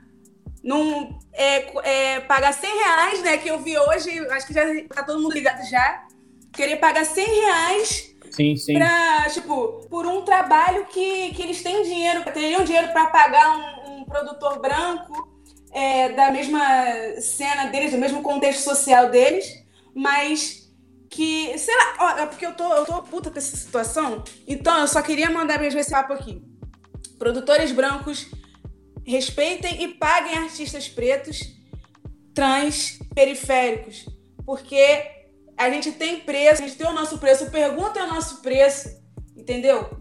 não, 0.64 1.20
é, 1.34 2.16
é, 2.16 2.20
pagar 2.22 2.54
100 2.54 2.80
reais, 2.80 3.24
né? 3.24 3.38
Que 3.38 3.50
eu 3.50 3.60
vi 3.60 3.78
hoje, 3.78 4.20
acho 4.32 4.48
que 4.48 4.54
já 4.54 4.62
tá 4.88 5.04
todo 5.04 5.22
mundo 5.22 5.34
ligado 5.34 5.68
já. 5.70 6.06
Querer 6.54 6.78
pagar 6.78 7.06
100 7.06 7.26
reais 7.26 8.16
sim, 8.34 8.56
sim. 8.56 8.74
Pra, 8.74 9.30
tipo, 9.30 9.86
por 9.90 10.06
um 10.06 10.22
trabalho 10.24 10.86
que, 10.86 11.32
que 11.34 11.42
eles 11.42 11.62
têm 11.62 11.84
dinheiro, 11.84 12.24
teriam 12.32 12.64
dinheiro 12.64 12.90
para 12.90 13.08
pagar 13.08 13.58
um, 13.58 14.00
um, 14.00 14.04
produtor 14.06 14.60
branco 14.60 15.32
é, 15.72 16.10
da 16.10 16.32
mesma 16.32 16.62
cena 17.20 17.66
deles, 17.68 17.92
do 17.92 17.98
mesmo 17.98 18.22
contexto 18.22 18.62
social 18.62 19.10
deles, 19.10 19.64
mas 19.94 20.63
que, 21.14 21.56
lá, 21.68 21.96
ó, 22.00 22.20
é 22.20 22.26
porque 22.26 22.46
eu 22.46 22.54
tô, 22.54 22.74
eu 22.74 22.86
tô 22.86 23.02
puta 23.04 23.30
com 23.30 23.38
essa 23.38 23.56
situação. 23.56 24.24
Então 24.48 24.80
eu 24.80 24.88
só 24.88 25.02
queria 25.02 25.30
mandar 25.30 25.60
mesmo 25.60 25.80
esse 25.80 25.92
papo 25.92 26.12
aqui. 26.14 26.42
Produtores 27.20 27.72
brancos, 27.72 28.28
respeitem 29.06 29.84
e 29.84 29.90
paguem 29.90 30.40
artistas 30.40 30.90
pretos, 30.90 31.40
trans, 32.34 32.98
periféricos. 33.14 34.08
Porque 34.44 35.06
a 35.56 35.70
gente 35.70 35.92
tem 35.92 36.20
preço, 36.20 36.64
a 36.64 36.68
gente 36.68 36.78
tem 36.78 36.88
o 36.88 36.94
nosso 36.94 37.20
preço, 37.20 37.52
pergunta 37.52 38.04
o 38.04 38.08
nosso 38.08 38.42
preço, 38.42 38.90
entendeu? 39.38 39.96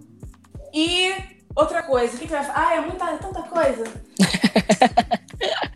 E 0.72 1.12
outra 1.54 1.82
coisa, 1.82 2.16
o 2.16 2.18
que, 2.18 2.26
que 2.26 2.32
vai 2.32 2.42
falar? 2.42 2.68
Ah, 2.68 2.74
é 2.76 2.80
muita, 2.80 3.04
é 3.04 3.18
tanta 3.18 3.42
coisa. 3.42 3.84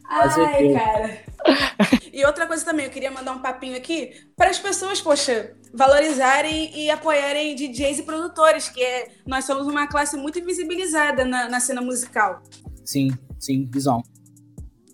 Ai, 0.09 0.73
cara. 0.73 1.21
E 2.13 2.25
outra 2.25 2.47
coisa 2.47 2.65
também, 2.65 2.87
eu 2.87 2.91
queria 2.91 3.11
mandar 3.11 3.33
um 3.33 3.41
papinho 3.41 3.77
aqui 3.77 4.11
para 4.37 4.51
as 4.51 4.59
pessoas, 4.59 5.01
poxa, 5.01 5.55
valorizarem 5.73 6.77
e 6.77 6.91
apoiarem 6.91 7.55
DJs 7.55 7.99
e 7.99 8.03
produtores, 8.03 8.69
que 8.69 8.83
é, 8.83 9.09
nós 9.27 9.45
somos 9.45 9.67
uma 9.67 9.87
classe 9.87 10.17
muito 10.17 10.39
invisibilizada 10.39 11.25
na, 11.25 11.49
na 11.49 11.61
cena 11.61 11.81
musical. 11.81 12.43
Sim, 12.85 13.11
sim, 13.39 13.69
visão. 13.71 14.03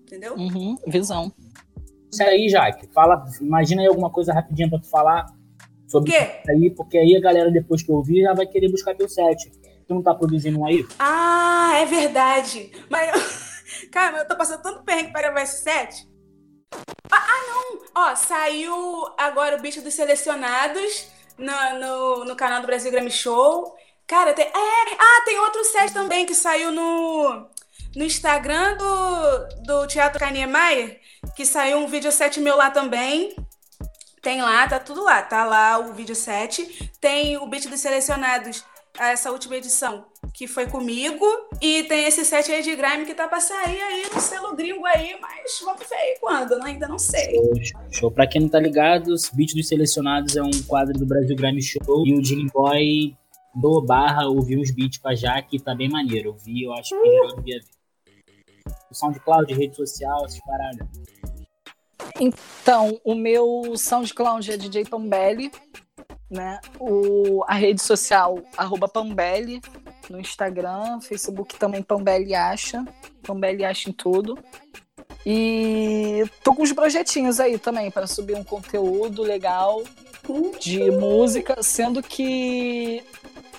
Entendeu? 0.02 0.34
Uhum, 0.34 0.76
visão. 0.86 1.32
Isso 2.12 2.22
aí, 2.22 2.48
Jaque, 2.48 2.88
fala, 2.92 3.24
imagina 3.40 3.82
aí 3.82 3.88
alguma 3.88 4.10
coisa 4.10 4.32
rapidinho 4.32 4.68
para 4.68 4.80
tu 4.80 4.88
falar 4.90 5.26
sobre 5.86 6.10
Quê? 6.10 6.40
isso 6.40 6.50
aí, 6.50 6.70
porque 6.70 6.98
aí 6.98 7.16
a 7.16 7.20
galera 7.20 7.50
depois 7.50 7.82
que 7.82 7.92
ouvir 7.92 8.22
já 8.22 8.34
vai 8.34 8.46
querer 8.46 8.70
buscar 8.70 8.94
teu 8.94 9.08
set. 9.08 9.50
Tu 9.86 9.94
não 9.94 10.02
tá 10.02 10.14
produzindo 10.14 10.58
um 10.58 10.66
aí? 10.66 10.84
Ah, 10.98 11.72
é 11.76 11.86
verdade. 11.86 12.70
Mas, 12.90 13.10
cara, 13.92 14.18
eu 14.18 14.26
tô 14.26 14.36
passando 14.36 14.62
tanto 14.62 14.82
perrengue 14.82 15.12
para 15.12 15.22
gravar 15.22 15.42
esse 15.42 15.62
set. 15.62 16.08
Ah, 17.10 17.16
ah, 17.16 17.46
não! 17.46 17.82
Ó, 17.94 18.16
saiu 18.16 19.14
agora 19.18 19.56
o 19.56 19.60
bicho 19.60 19.82
dos 19.82 19.94
selecionados 19.94 21.06
no, 21.38 21.78
no, 21.78 22.24
no 22.24 22.34
canal 22.34 22.60
do 22.60 22.66
Brasil 22.66 22.90
Grammy 22.90 23.10
Show. 23.10 23.76
Cara, 24.06 24.32
tem. 24.32 24.46
É, 24.46 24.94
ah, 24.98 25.22
tem 25.24 25.38
outro 25.38 25.62
set 25.64 25.92
também 25.92 26.24
que 26.26 26.34
saiu 26.34 26.72
no, 26.72 27.46
no 27.94 28.04
Instagram 28.04 28.76
do, 28.76 29.62
do 29.64 29.86
Teatro 29.86 30.24
Niemeyer, 30.30 31.00
que 31.36 31.44
saiu 31.44 31.78
um 31.78 31.86
vídeo 31.86 32.10
set 32.10 32.40
meu 32.40 32.56
lá 32.56 32.70
também. 32.70 33.36
Tem 34.22 34.40
lá, 34.40 34.66
tá 34.68 34.78
tudo 34.78 35.04
lá. 35.04 35.20
Tá 35.22 35.44
lá 35.44 35.78
o 35.78 35.92
vídeo 35.92 36.14
set. 36.14 36.90
Tem 37.00 37.36
o 37.36 37.46
beat 37.46 37.68
dos 37.68 37.80
selecionados, 37.80 38.64
essa 38.98 39.30
última 39.30 39.56
edição, 39.56 40.06
que 40.32 40.46
foi 40.46 40.66
comigo. 40.66 41.24
E 41.60 41.84
tem 41.84 42.04
esse 42.04 42.24
set 42.24 42.50
aí 42.50 42.62
de 42.62 42.74
grime 42.74 43.04
que 43.04 43.14
tá 43.14 43.28
pra 43.28 43.40
sair 43.40 43.80
aí 43.80 44.06
no 44.12 44.20
selo 44.20 44.56
gringo 44.56 44.84
aí, 44.86 45.16
mas 45.20 45.60
vamos 45.62 45.88
ver 45.88 45.94
aí 45.94 46.16
quando, 46.20 46.58
né? 46.58 46.70
ainda 46.70 46.88
não 46.88 46.98
sei. 46.98 47.34
Show, 47.34 47.82
show. 47.90 48.10
Pra 48.10 48.26
quem 48.26 48.42
não 48.42 48.48
tá 48.48 48.58
ligado, 48.58 49.08
os 49.08 49.28
Beat 49.30 49.54
dos 49.54 49.68
Selecionados 49.68 50.36
é 50.36 50.42
um 50.42 50.62
quadro 50.66 50.98
do 50.98 51.06
Brasil 51.06 51.36
Grammy 51.36 51.62
Show 51.62 52.06
e 52.06 52.14
o 52.14 52.24
Jimmy 52.24 52.50
Boy 52.52 53.16
do 53.54 53.80
Barra 53.82 54.26
ouviu 54.26 54.60
uns 54.60 54.70
beats 54.70 54.98
com 54.98 55.08
a 55.08 55.14
Jaque, 55.14 55.60
tá 55.60 55.74
bem 55.74 55.88
maneiro. 55.88 56.30
Eu 56.30 56.34
vi, 56.34 56.62
eu 56.62 56.72
acho 56.72 56.90
que 56.90 57.10
geral 57.10 57.36
devia 57.36 57.60
ver. 57.60 58.72
O 58.90 58.94
SoundCloud, 58.94 59.52
rede 59.54 59.76
social, 59.76 60.24
essas 60.24 60.40
paradas. 60.40 60.86
Então, 62.20 63.00
o 63.04 63.14
meu 63.14 63.76
SoundCloud 63.76 64.50
é 64.50 64.56
DJ 64.56 64.84
Pambelli, 64.84 65.50
né? 66.30 66.60
O, 66.78 67.42
a 67.46 67.54
rede 67.54 67.80
social, 67.80 68.42
arroba 68.56 68.88
Pambelli, 68.88 69.60
no 70.10 70.20
Instagram, 70.20 71.00
Facebook 71.00 71.56
também 71.56 71.82
Pambelli 71.82 72.34
Acha, 72.34 72.84
Pambelli 73.22 73.64
Acha 73.64 73.90
em 73.90 73.92
tudo. 73.92 74.38
E 75.24 76.24
tô 76.42 76.54
com 76.54 76.62
uns 76.62 76.72
projetinhos 76.72 77.38
aí 77.38 77.58
também 77.58 77.90
para 77.90 78.06
subir 78.06 78.34
um 78.34 78.44
conteúdo 78.44 79.22
legal 79.22 79.82
de 80.60 80.90
música, 80.90 81.62
sendo 81.62 82.02
que 82.02 83.04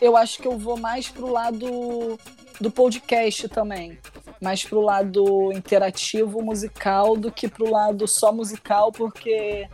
eu 0.01 0.17
acho 0.17 0.39
que 0.39 0.47
eu 0.47 0.58
vou 0.58 0.77
mais 0.77 1.10
pro 1.10 1.32
lado 1.32 2.17
do 2.60 2.71
podcast 2.71 3.47
também, 3.49 3.97
mais 4.41 4.63
pro 4.63 4.82
lado 4.82 5.51
interativo 5.53 6.41
musical 6.41 7.15
do 7.15 7.32
que 7.32 7.47
pro 7.47 7.69
lado 7.69 8.08
só 8.08 8.32
musical, 8.32 8.91
porque 8.91 9.67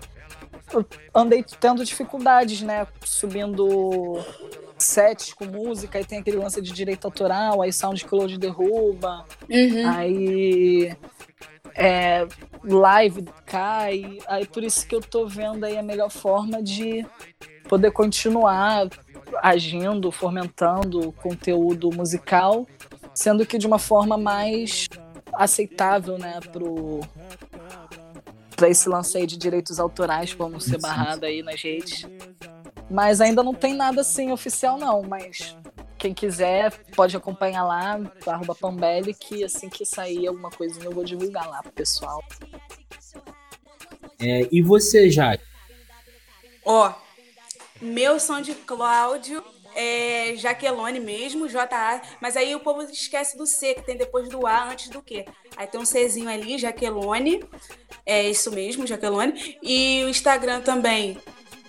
eu 0.73 0.85
andei 1.13 1.43
tendo 1.59 1.83
dificuldades, 1.83 2.61
né, 2.61 2.87
subindo 3.03 4.23
sets 4.79 5.33
com 5.33 5.45
música, 5.45 5.97
aí 5.97 6.05
tem 6.05 6.19
aquele 6.19 6.37
lance 6.37 6.61
de 6.61 6.71
direito 6.71 7.05
autoral, 7.05 7.61
aí 7.61 7.71
SoundCloud 7.71 8.37
derruba, 8.37 9.25
Uhum. 9.49 9.89
aí 9.89 10.95
é, 11.75 12.27
live 12.63 13.25
cai, 13.45 14.19
aí 14.27 14.45
por 14.45 14.63
isso 14.63 14.85
que 14.87 14.95
eu 14.95 15.01
tô 15.01 15.27
vendo 15.27 15.63
aí 15.63 15.77
a 15.77 15.83
melhor 15.83 16.09
forma 16.09 16.61
de 16.61 17.05
poder 17.67 17.91
continuar 17.91 18.89
agindo, 19.41 20.11
fomentando 20.11 21.11
conteúdo 21.13 21.89
musical, 21.91 22.65
sendo 23.13 23.45
que 23.45 23.57
de 23.57 23.67
uma 23.67 23.79
forma 23.79 24.17
mais 24.17 24.87
aceitável, 25.33 26.17
né, 26.17 26.39
pro 26.51 27.01
para 28.55 28.67
esse 28.67 28.89
lance 28.89 29.17
aí 29.17 29.25
de 29.25 29.37
direitos 29.37 29.79
autorais 29.79 30.33
para 30.33 30.49
não 30.49 30.59
ser 30.59 30.79
barrado 30.81 31.25
aí 31.25 31.41
nas 31.41 31.61
redes. 31.61 32.05
Mas 32.89 33.21
ainda 33.21 33.43
não 33.43 33.53
tem 33.53 33.73
nada 33.73 34.01
assim 34.01 34.31
oficial 34.31 34.77
não, 34.77 35.03
mas 35.03 35.55
quem 35.97 36.13
quiser 36.13 36.71
pode 36.95 37.15
acompanhar 37.15 37.63
lá, 37.63 37.99
arroba 38.25 38.55
Pambelli, 38.55 39.13
que 39.13 39.43
assim 39.43 39.69
que 39.69 39.85
sair 39.85 40.27
alguma 40.27 40.49
coisinha 40.49 40.85
eu 40.85 40.93
vou 40.93 41.03
divulgar 41.03 41.47
lá 41.47 41.61
pro 41.61 41.71
pessoal. 41.71 42.23
É, 44.19 44.47
e 44.51 44.61
você, 44.61 45.09
Jaque? 45.09 45.43
Ó, 46.65 46.93
meu 47.81 48.19
SoundCloud 48.19 49.41
é 49.75 50.35
Jaquelone 50.35 50.99
mesmo, 50.99 51.47
J-A, 51.47 52.01
mas 52.19 52.35
aí 52.35 52.53
o 52.55 52.59
povo 52.59 52.81
esquece 52.83 53.37
do 53.37 53.45
C, 53.45 53.75
que 53.75 53.81
tem 53.81 53.95
depois 53.95 54.27
do 54.27 54.45
A 54.45 54.69
antes 54.69 54.89
do 54.89 55.01
Q. 55.01 55.25
Aí 55.55 55.67
tem 55.67 55.79
um 55.79 55.85
Czinho 55.85 56.29
ali, 56.29 56.57
Jaquelone, 56.57 57.43
é 58.05 58.29
isso 58.29 58.51
mesmo, 58.51 58.85
Jaquelone. 58.85 59.57
E 59.61 60.03
o 60.03 60.09
Instagram 60.09 60.61
também 60.61 61.17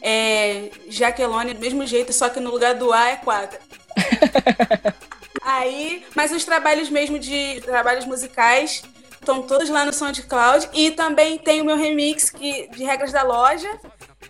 é 0.02 0.70
Jaquelone, 0.88 1.54
do 1.54 1.60
mesmo 1.60 1.86
jeito, 1.86 2.12
só 2.12 2.28
que 2.28 2.40
no 2.40 2.50
lugar 2.50 2.74
do 2.74 2.92
A 2.92 3.10
é 3.10 3.16
quadra. 3.16 3.58
Aí, 5.42 6.04
mas 6.14 6.32
os 6.32 6.44
trabalhos 6.44 6.90
mesmo 6.90 7.18
de 7.18 7.60
trabalhos 7.62 8.04
musicais 8.04 8.82
estão 9.20 9.42
todos 9.42 9.68
lá 9.68 9.84
no 9.84 9.92
SoundCloud. 9.92 10.68
E 10.72 10.90
também 10.90 11.38
tem 11.38 11.60
o 11.60 11.64
meu 11.64 11.76
remix 11.76 12.30
que, 12.30 12.68
de 12.68 12.84
regras 12.84 13.12
da 13.12 13.22
loja, 13.22 13.68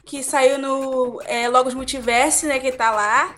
que 0.04 0.22
saiu 0.22 0.58
no 0.58 1.20
é, 1.24 1.48
Logos 1.48 1.74
Multiverse, 1.74 2.46
né? 2.46 2.58
Que 2.58 2.72
tá 2.72 2.90
lá. 2.90 3.34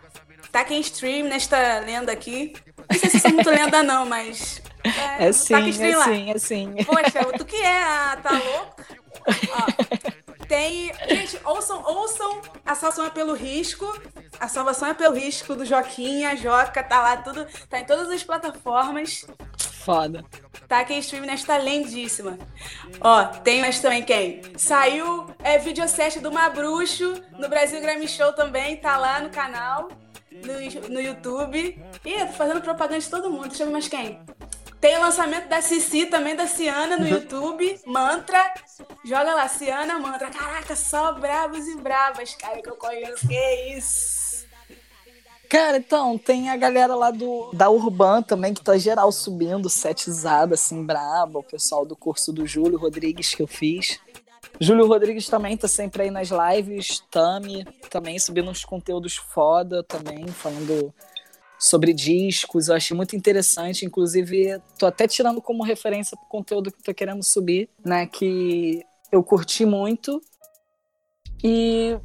Tá 0.50 0.64
quem 0.64 0.80
stream 0.80 1.28
nesta 1.28 1.78
lenda 1.80 2.12
aqui. 2.12 2.52
Não 2.90 2.98
sei 2.98 3.10
se 3.10 3.20
sou 3.20 3.32
muito 3.32 3.48
lenda, 3.48 3.82
não, 3.82 4.04
mas. 4.04 4.60
É 4.84 5.26
tá 5.26 5.32
sim, 5.32 5.54
quem 5.54 5.68
stream 5.70 5.92
é 5.92 5.96
lá. 5.96 6.04
sim, 6.04 6.30
é 6.30 6.38
sim. 6.38 6.74
Poxa, 6.84 7.24
tu 7.38 7.44
que 7.44 7.56
é, 7.56 7.82
a, 7.82 8.18
tá 8.22 8.32
louca? 8.32 8.86
Ó, 9.26 10.21
tem. 10.52 10.92
Gente, 11.08 11.40
ouçam, 11.46 11.82
ouçam 11.82 12.42
A 12.66 12.74
Salvação 12.74 13.06
é 13.06 13.10
pelo 13.10 13.32
Risco. 13.32 13.86
A 14.38 14.48
Salvação 14.48 14.88
é 14.88 14.92
pelo 14.92 15.14
Risco 15.14 15.54
do 15.54 15.64
Joquinha, 15.64 16.36
Joca, 16.36 16.82
tá 16.82 17.00
lá 17.00 17.16
tudo. 17.16 17.46
Tá 17.70 17.80
em 17.80 17.86
todas 17.86 18.10
as 18.10 18.22
plataformas. 18.22 19.26
Foda. 19.56 20.22
Tá 20.68 20.84
quem 20.84 20.98
stream 20.98 21.24
nesta 21.24 21.56
lindíssima. 21.56 22.38
Ó, 23.00 23.24
tem 23.24 23.62
mais 23.62 23.80
também 23.80 24.02
quem? 24.02 24.42
Saiu 24.58 25.26
é, 25.42 25.56
videoset 25.56 26.20
do 26.20 26.30
Mabruxo 26.30 27.14
no 27.38 27.48
Brasil 27.48 27.80
Grammy 27.80 28.06
Show 28.06 28.34
também, 28.34 28.76
tá 28.76 28.98
lá 28.98 29.20
no 29.20 29.30
canal, 29.30 29.88
no, 30.30 30.88
no 30.90 31.00
YouTube. 31.00 31.82
Ih, 32.04 32.12
eu 32.12 32.26
tô 32.26 32.32
fazendo 32.34 32.60
propaganda 32.60 33.00
de 33.00 33.08
todo 33.08 33.30
mundo, 33.30 33.54
ver 33.54 33.66
mais 33.66 33.88
quem. 33.88 34.20
Tem 34.82 34.98
o 34.98 35.00
lançamento 35.00 35.46
da 35.46 35.62
Cici 35.62 36.06
também, 36.06 36.34
da 36.34 36.48
Ciana, 36.48 36.96
no 36.96 37.06
YouTube. 37.06 37.80
Mantra. 37.86 38.52
Joga 39.04 39.32
lá, 39.32 39.46
Ciana 39.46 39.96
Mantra. 40.00 40.28
Caraca, 40.28 40.74
só 40.74 41.12
bravos 41.12 41.68
e 41.68 41.76
bravas, 41.76 42.34
cara, 42.34 42.60
que 42.60 42.68
eu 42.68 42.74
conheço. 42.74 43.28
Que 43.28 43.76
isso? 43.76 44.44
Cara, 45.48 45.76
então, 45.76 46.18
tem 46.18 46.50
a 46.50 46.56
galera 46.56 46.96
lá 46.96 47.12
do 47.12 47.52
da 47.52 47.70
Urban 47.70 48.22
também, 48.22 48.52
que 48.52 48.60
tá 48.60 48.76
geral 48.76 49.12
subindo, 49.12 49.70
setizada, 49.70 50.54
assim, 50.54 50.84
braba. 50.84 51.38
O 51.38 51.44
pessoal 51.44 51.86
do 51.86 51.94
curso 51.94 52.32
do 52.32 52.44
Júlio 52.44 52.76
Rodrigues 52.76 53.36
que 53.36 53.42
eu 53.42 53.46
fiz. 53.46 54.00
Júlio 54.58 54.88
Rodrigues 54.88 55.28
também 55.28 55.56
tá 55.56 55.68
sempre 55.68 56.02
aí 56.02 56.10
nas 56.10 56.28
lives. 56.30 57.04
Tami 57.08 57.64
também 57.88 58.18
subindo 58.18 58.50
uns 58.50 58.64
conteúdos 58.64 59.14
foda 59.14 59.84
também, 59.84 60.26
falando 60.26 60.92
sobre 61.62 61.92
discos. 61.92 62.66
Eu 62.66 62.74
achei 62.74 62.96
muito 62.96 63.14
interessante. 63.14 63.86
Inclusive, 63.86 64.60
tô 64.76 64.86
até 64.86 65.06
tirando 65.06 65.40
como 65.40 65.62
referência 65.62 66.16
pro 66.16 66.26
conteúdo 66.26 66.72
que 66.72 66.82
tô 66.82 66.92
querendo 66.92 67.22
subir, 67.22 67.68
né? 67.84 68.06
Que 68.06 68.82
eu 69.12 69.22
curti 69.22 69.64
muito. 69.64 70.20
E, 71.42 71.96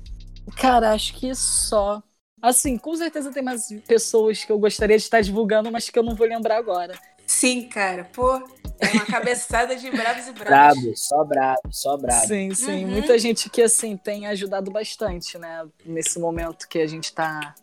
cara, 0.55 0.91
acho 0.91 1.15
que 1.15 1.33
só. 1.33 2.03
Assim, 2.39 2.77
com 2.77 2.95
certeza 2.95 3.31
tem 3.31 3.41
mais 3.41 3.67
pessoas 3.87 4.45
que 4.45 4.51
eu 4.51 4.59
gostaria 4.59 4.95
de 4.95 5.03
estar 5.03 5.21
divulgando, 5.21 5.71
mas 5.71 5.89
que 5.89 5.97
eu 5.97 6.03
não 6.03 6.15
vou 6.15 6.27
lembrar 6.27 6.57
agora. 6.57 6.93
Sim, 7.25 7.67
cara. 7.67 8.05
Pô, 8.13 8.35
é 8.79 8.91
uma 8.93 9.05
cabeçada 9.05 9.75
de 9.75 9.89
bravos 9.89 10.27
e 10.27 10.31
bravos. 10.33 10.81
Brabo, 10.81 10.93
só 10.95 11.23
brabo, 11.23 11.69
só 11.71 11.97
brabo. 11.97 12.27
Sim, 12.27 12.53
sim. 12.53 12.85
Uhum. 12.85 12.91
Muita 12.91 13.17
gente 13.17 13.49
que, 13.49 13.63
assim, 13.63 13.97
tem 13.97 14.27
ajudado 14.27 14.69
bastante, 14.69 15.37
né? 15.39 15.67
Nesse 15.83 16.19
momento 16.19 16.67
que 16.67 16.77
a 16.79 16.87
gente 16.87 17.11
tá. 17.11 17.55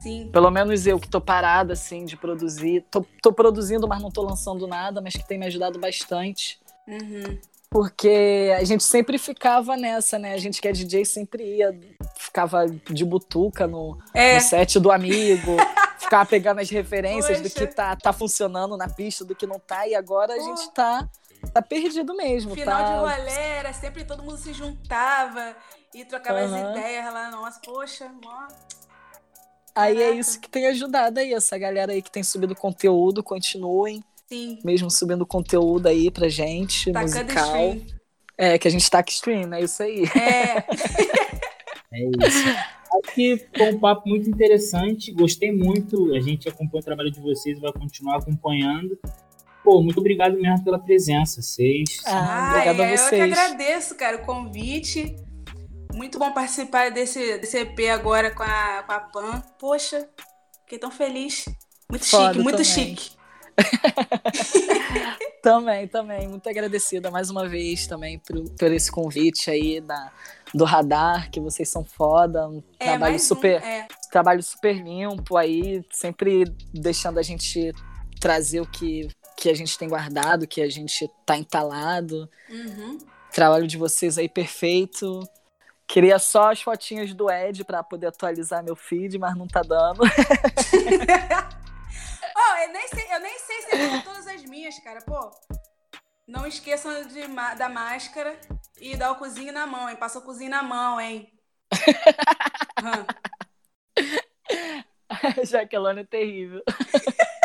Sim. 0.00 0.30
Pelo 0.32 0.50
menos 0.50 0.86
eu 0.86 0.98
que 0.98 1.08
tô 1.08 1.20
parada, 1.20 1.74
assim, 1.74 2.04
de 2.04 2.16
produzir. 2.16 2.84
Tô, 2.90 3.04
tô 3.22 3.32
produzindo, 3.32 3.86
mas 3.86 4.00
não 4.00 4.10
tô 4.10 4.22
lançando 4.22 4.66
nada, 4.66 5.00
mas 5.00 5.14
que 5.14 5.26
tem 5.26 5.38
me 5.38 5.46
ajudado 5.46 5.78
bastante. 5.78 6.58
Uhum. 6.88 7.38
Porque 7.68 8.50
a 8.58 8.64
gente 8.64 8.82
sempre 8.82 9.16
ficava 9.16 9.76
nessa, 9.76 10.18
né? 10.18 10.32
A 10.32 10.38
gente 10.38 10.60
que 10.60 10.66
é 10.66 10.72
DJ 10.72 11.04
sempre 11.04 11.58
ia, 11.58 11.78
ficava 12.16 12.66
de 12.66 13.04
butuca 13.04 13.66
no, 13.66 13.96
É, 14.12 14.34
no 14.34 14.40
set 14.40 14.80
do 14.80 14.90
amigo, 14.90 15.56
ficava 15.96 16.26
pegando 16.26 16.60
as 16.60 16.68
referências 16.68 17.40
do 17.40 17.48
Poxa. 17.48 17.66
que 17.66 17.72
tá, 17.72 17.94
tá 17.94 18.12
funcionando 18.12 18.76
na 18.76 18.88
pista, 18.88 19.24
do 19.24 19.36
que 19.36 19.46
não 19.46 19.60
tá, 19.60 19.86
e 19.86 19.94
agora 19.94 20.32
a 20.32 20.36
Pô. 20.36 20.42
gente 20.42 20.70
tá, 20.72 21.08
tá 21.52 21.62
perdido 21.62 22.12
mesmo, 22.16 22.56
final 22.56 22.76
tá? 22.76 22.84
de 22.92 22.98
rolê 22.98 23.38
era 23.38 23.72
sempre 23.72 24.04
todo 24.04 24.22
mundo 24.22 24.38
se 24.38 24.52
juntava 24.52 25.54
e 25.94 26.04
trocava 26.04 26.40
Aham. 26.40 26.70
as 26.70 26.76
ideias 26.76 27.12
lá. 27.12 27.30
Nossa, 27.30 27.60
poxa, 27.64 28.08
mó. 28.08 28.48
Aí 29.74 29.96
é 29.96 30.00
Caraca. 30.00 30.20
isso 30.20 30.40
que 30.40 30.48
tem 30.50 30.66
ajudado 30.66 31.20
aí, 31.20 31.32
essa 31.32 31.56
galera 31.58 31.92
aí 31.92 32.02
que 32.02 32.10
tem 32.10 32.22
subido 32.22 32.54
conteúdo, 32.54 33.22
continuem, 33.22 34.02
Sim. 34.28 34.58
mesmo 34.64 34.90
subindo 34.90 35.24
conteúdo 35.26 35.86
aí 35.86 36.10
pra 36.10 36.28
gente, 36.28 36.92
Tacando 36.92 37.12
musical. 37.12 37.46
stream. 37.46 38.00
É, 38.36 38.58
que 38.58 38.66
a 38.66 38.70
gente 38.70 38.90
tá 38.90 39.04
stream, 39.06 39.52
é 39.54 39.60
isso 39.62 39.82
aí. 39.82 40.04
É. 40.04 40.64
É 41.92 42.04
isso. 42.04 42.48
Acho 42.48 43.14
que 43.14 43.36
foi 43.56 43.74
um 43.74 43.80
papo 43.80 44.08
muito 44.08 44.30
interessante, 44.30 45.10
gostei 45.12 45.50
muito. 45.50 46.14
A 46.14 46.20
gente 46.20 46.48
acompanha 46.48 46.80
o 46.80 46.84
trabalho 46.84 47.10
de 47.10 47.20
vocês 47.20 47.58
e 47.58 47.60
vai 47.60 47.72
continuar 47.72 48.18
acompanhando. 48.18 48.96
Pô, 49.64 49.82
muito 49.82 49.98
obrigado 49.98 50.38
mesmo 50.40 50.62
pela 50.64 50.78
presença. 50.78 51.42
Vocês. 51.42 52.00
Ah, 52.06 52.52
obrigada 52.52 52.82
a 52.82 52.86
é, 52.86 52.92
Eu 52.92 52.96
que 52.96 53.02
vocês. 53.02 53.22
agradeço, 53.38 53.94
cara, 53.96 54.16
o 54.18 54.24
convite. 54.24 55.16
Muito 55.94 56.18
bom 56.18 56.32
participar 56.32 56.90
desse, 56.90 57.38
desse 57.38 57.58
EP 57.58 57.78
agora 57.92 58.30
com 58.30 58.42
a, 58.42 58.82
com 58.84 58.92
a 58.92 59.00
Pan. 59.00 59.40
Poxa, 59.58 60.08
fiquei 60.62 60.78
tão 60.78 60.90
feliz. 60.90 61.44
Muito 61.88 62.04
Foda 62.06 62.32
chique, 62.32 62.42
muito 62.42 62.56
também. 62.62 62.96
chique. 62.96 63.20
Também, 65.42 65.88
também. 65.88 66.28
Muito 66.28 66.46
agradecida 66.50 67.10
mais 67.10 67.30
uma 67.30 67.48
vez 67.48 67.86
também 67.86 68.18
por, 68.18 68.42
por 68.58 68.70
esse 68.72 68.92
convite 68.92 69.50
aí 69.50 69.80
da, 69.80 70.12
do 70.52 70.64
Radar, 70.64 71.30
que 71.30 71.40
vocês 71.40 71.66
são 71.66 71.82
foda. 71.82 72.46
Um 72.46 72.62
É, 72.78 72.84
trabalho 72.84 73.00
mais 73.00 73.22
um, 73.22 73.26
super, 73.26 73.62
é. 73.62 73.88
trabalho 74.10 74.42
super 74.42 74.76
limpo 74.76 75.38
aí, 75.38 75.82
sempre 75.90 76.44
deixando 76.74 77.18
a 77.18 77.22
gente 77.22 77.72
trazer 78.20 78.60
o 78.60 78.66
que, 78.66 79.08
que 79.34 79.48
a 79.48 79.54
gente 79.54 79.78
tem 79.78 79.88
guardado, 79.88 80.46
que 80.46 80.60
a 80.60 80.68
gente 80.68 81.10
tá 81.24 81.38
entalado. 81.38 82.28
Uhum. 82.50 82.98
Trabalho 83.32 83.66
de 83.66 83.78
vocês 83.78 84.18
aí 84.18 84.28
perfeito. 84.28 85.20
Queria 85.90 86.18
só 86.20 86.52
as 86.52 86.62
fotinhas 86.62 87.12
do 87.12 87.28
Ed 87.28 87.64
pra 87.64 87.82
poder 87.82 88.06
atualizar 88.06 88.62
meu 88.62 88.76
feed, 88.76 89.18
mas 89.18 89.36
não 89.36 89.48
tá 89.48 89.60
dando. 89.60 90.02
Ó, 92.36 92.56
eu 92.58 92.72
nem 92.72 92.86
sei, 92.86 93.12
eu 93.12 93.18
nem 93.18 93.36
sei 93.40 93.62
se 93.62 93.74
eu 93.74 94.02
todas 94.04 94.28
as 94.28 94.44
minhas, 94.44 94.78
cara. 94.78 95.00
Pô, 95.00 95.32
não 96.28 96.46
esqueçam 96.46 97.02
de, 97.08 97.26
da 97.58 97.68
máscara 97.68 98.38
e 98.80 98.96
dar 98.96 99.10
o 99.10 99.16
cozinho 99.16 99.52
na 99.52 99.66
mão, 99.66 99.90
hein? 99.90 99.96
Passa 99.96 100.20
o 100.20 100.22
cozinho 100.22 100.52
na 100.52 100.62
mão, 100.62 101.00
hein? 101.00 101.28
Hum. 102.80 103.04
Jaqueline 105.44 106.00
é 106.00 106.04
terrível. 106.04 106.62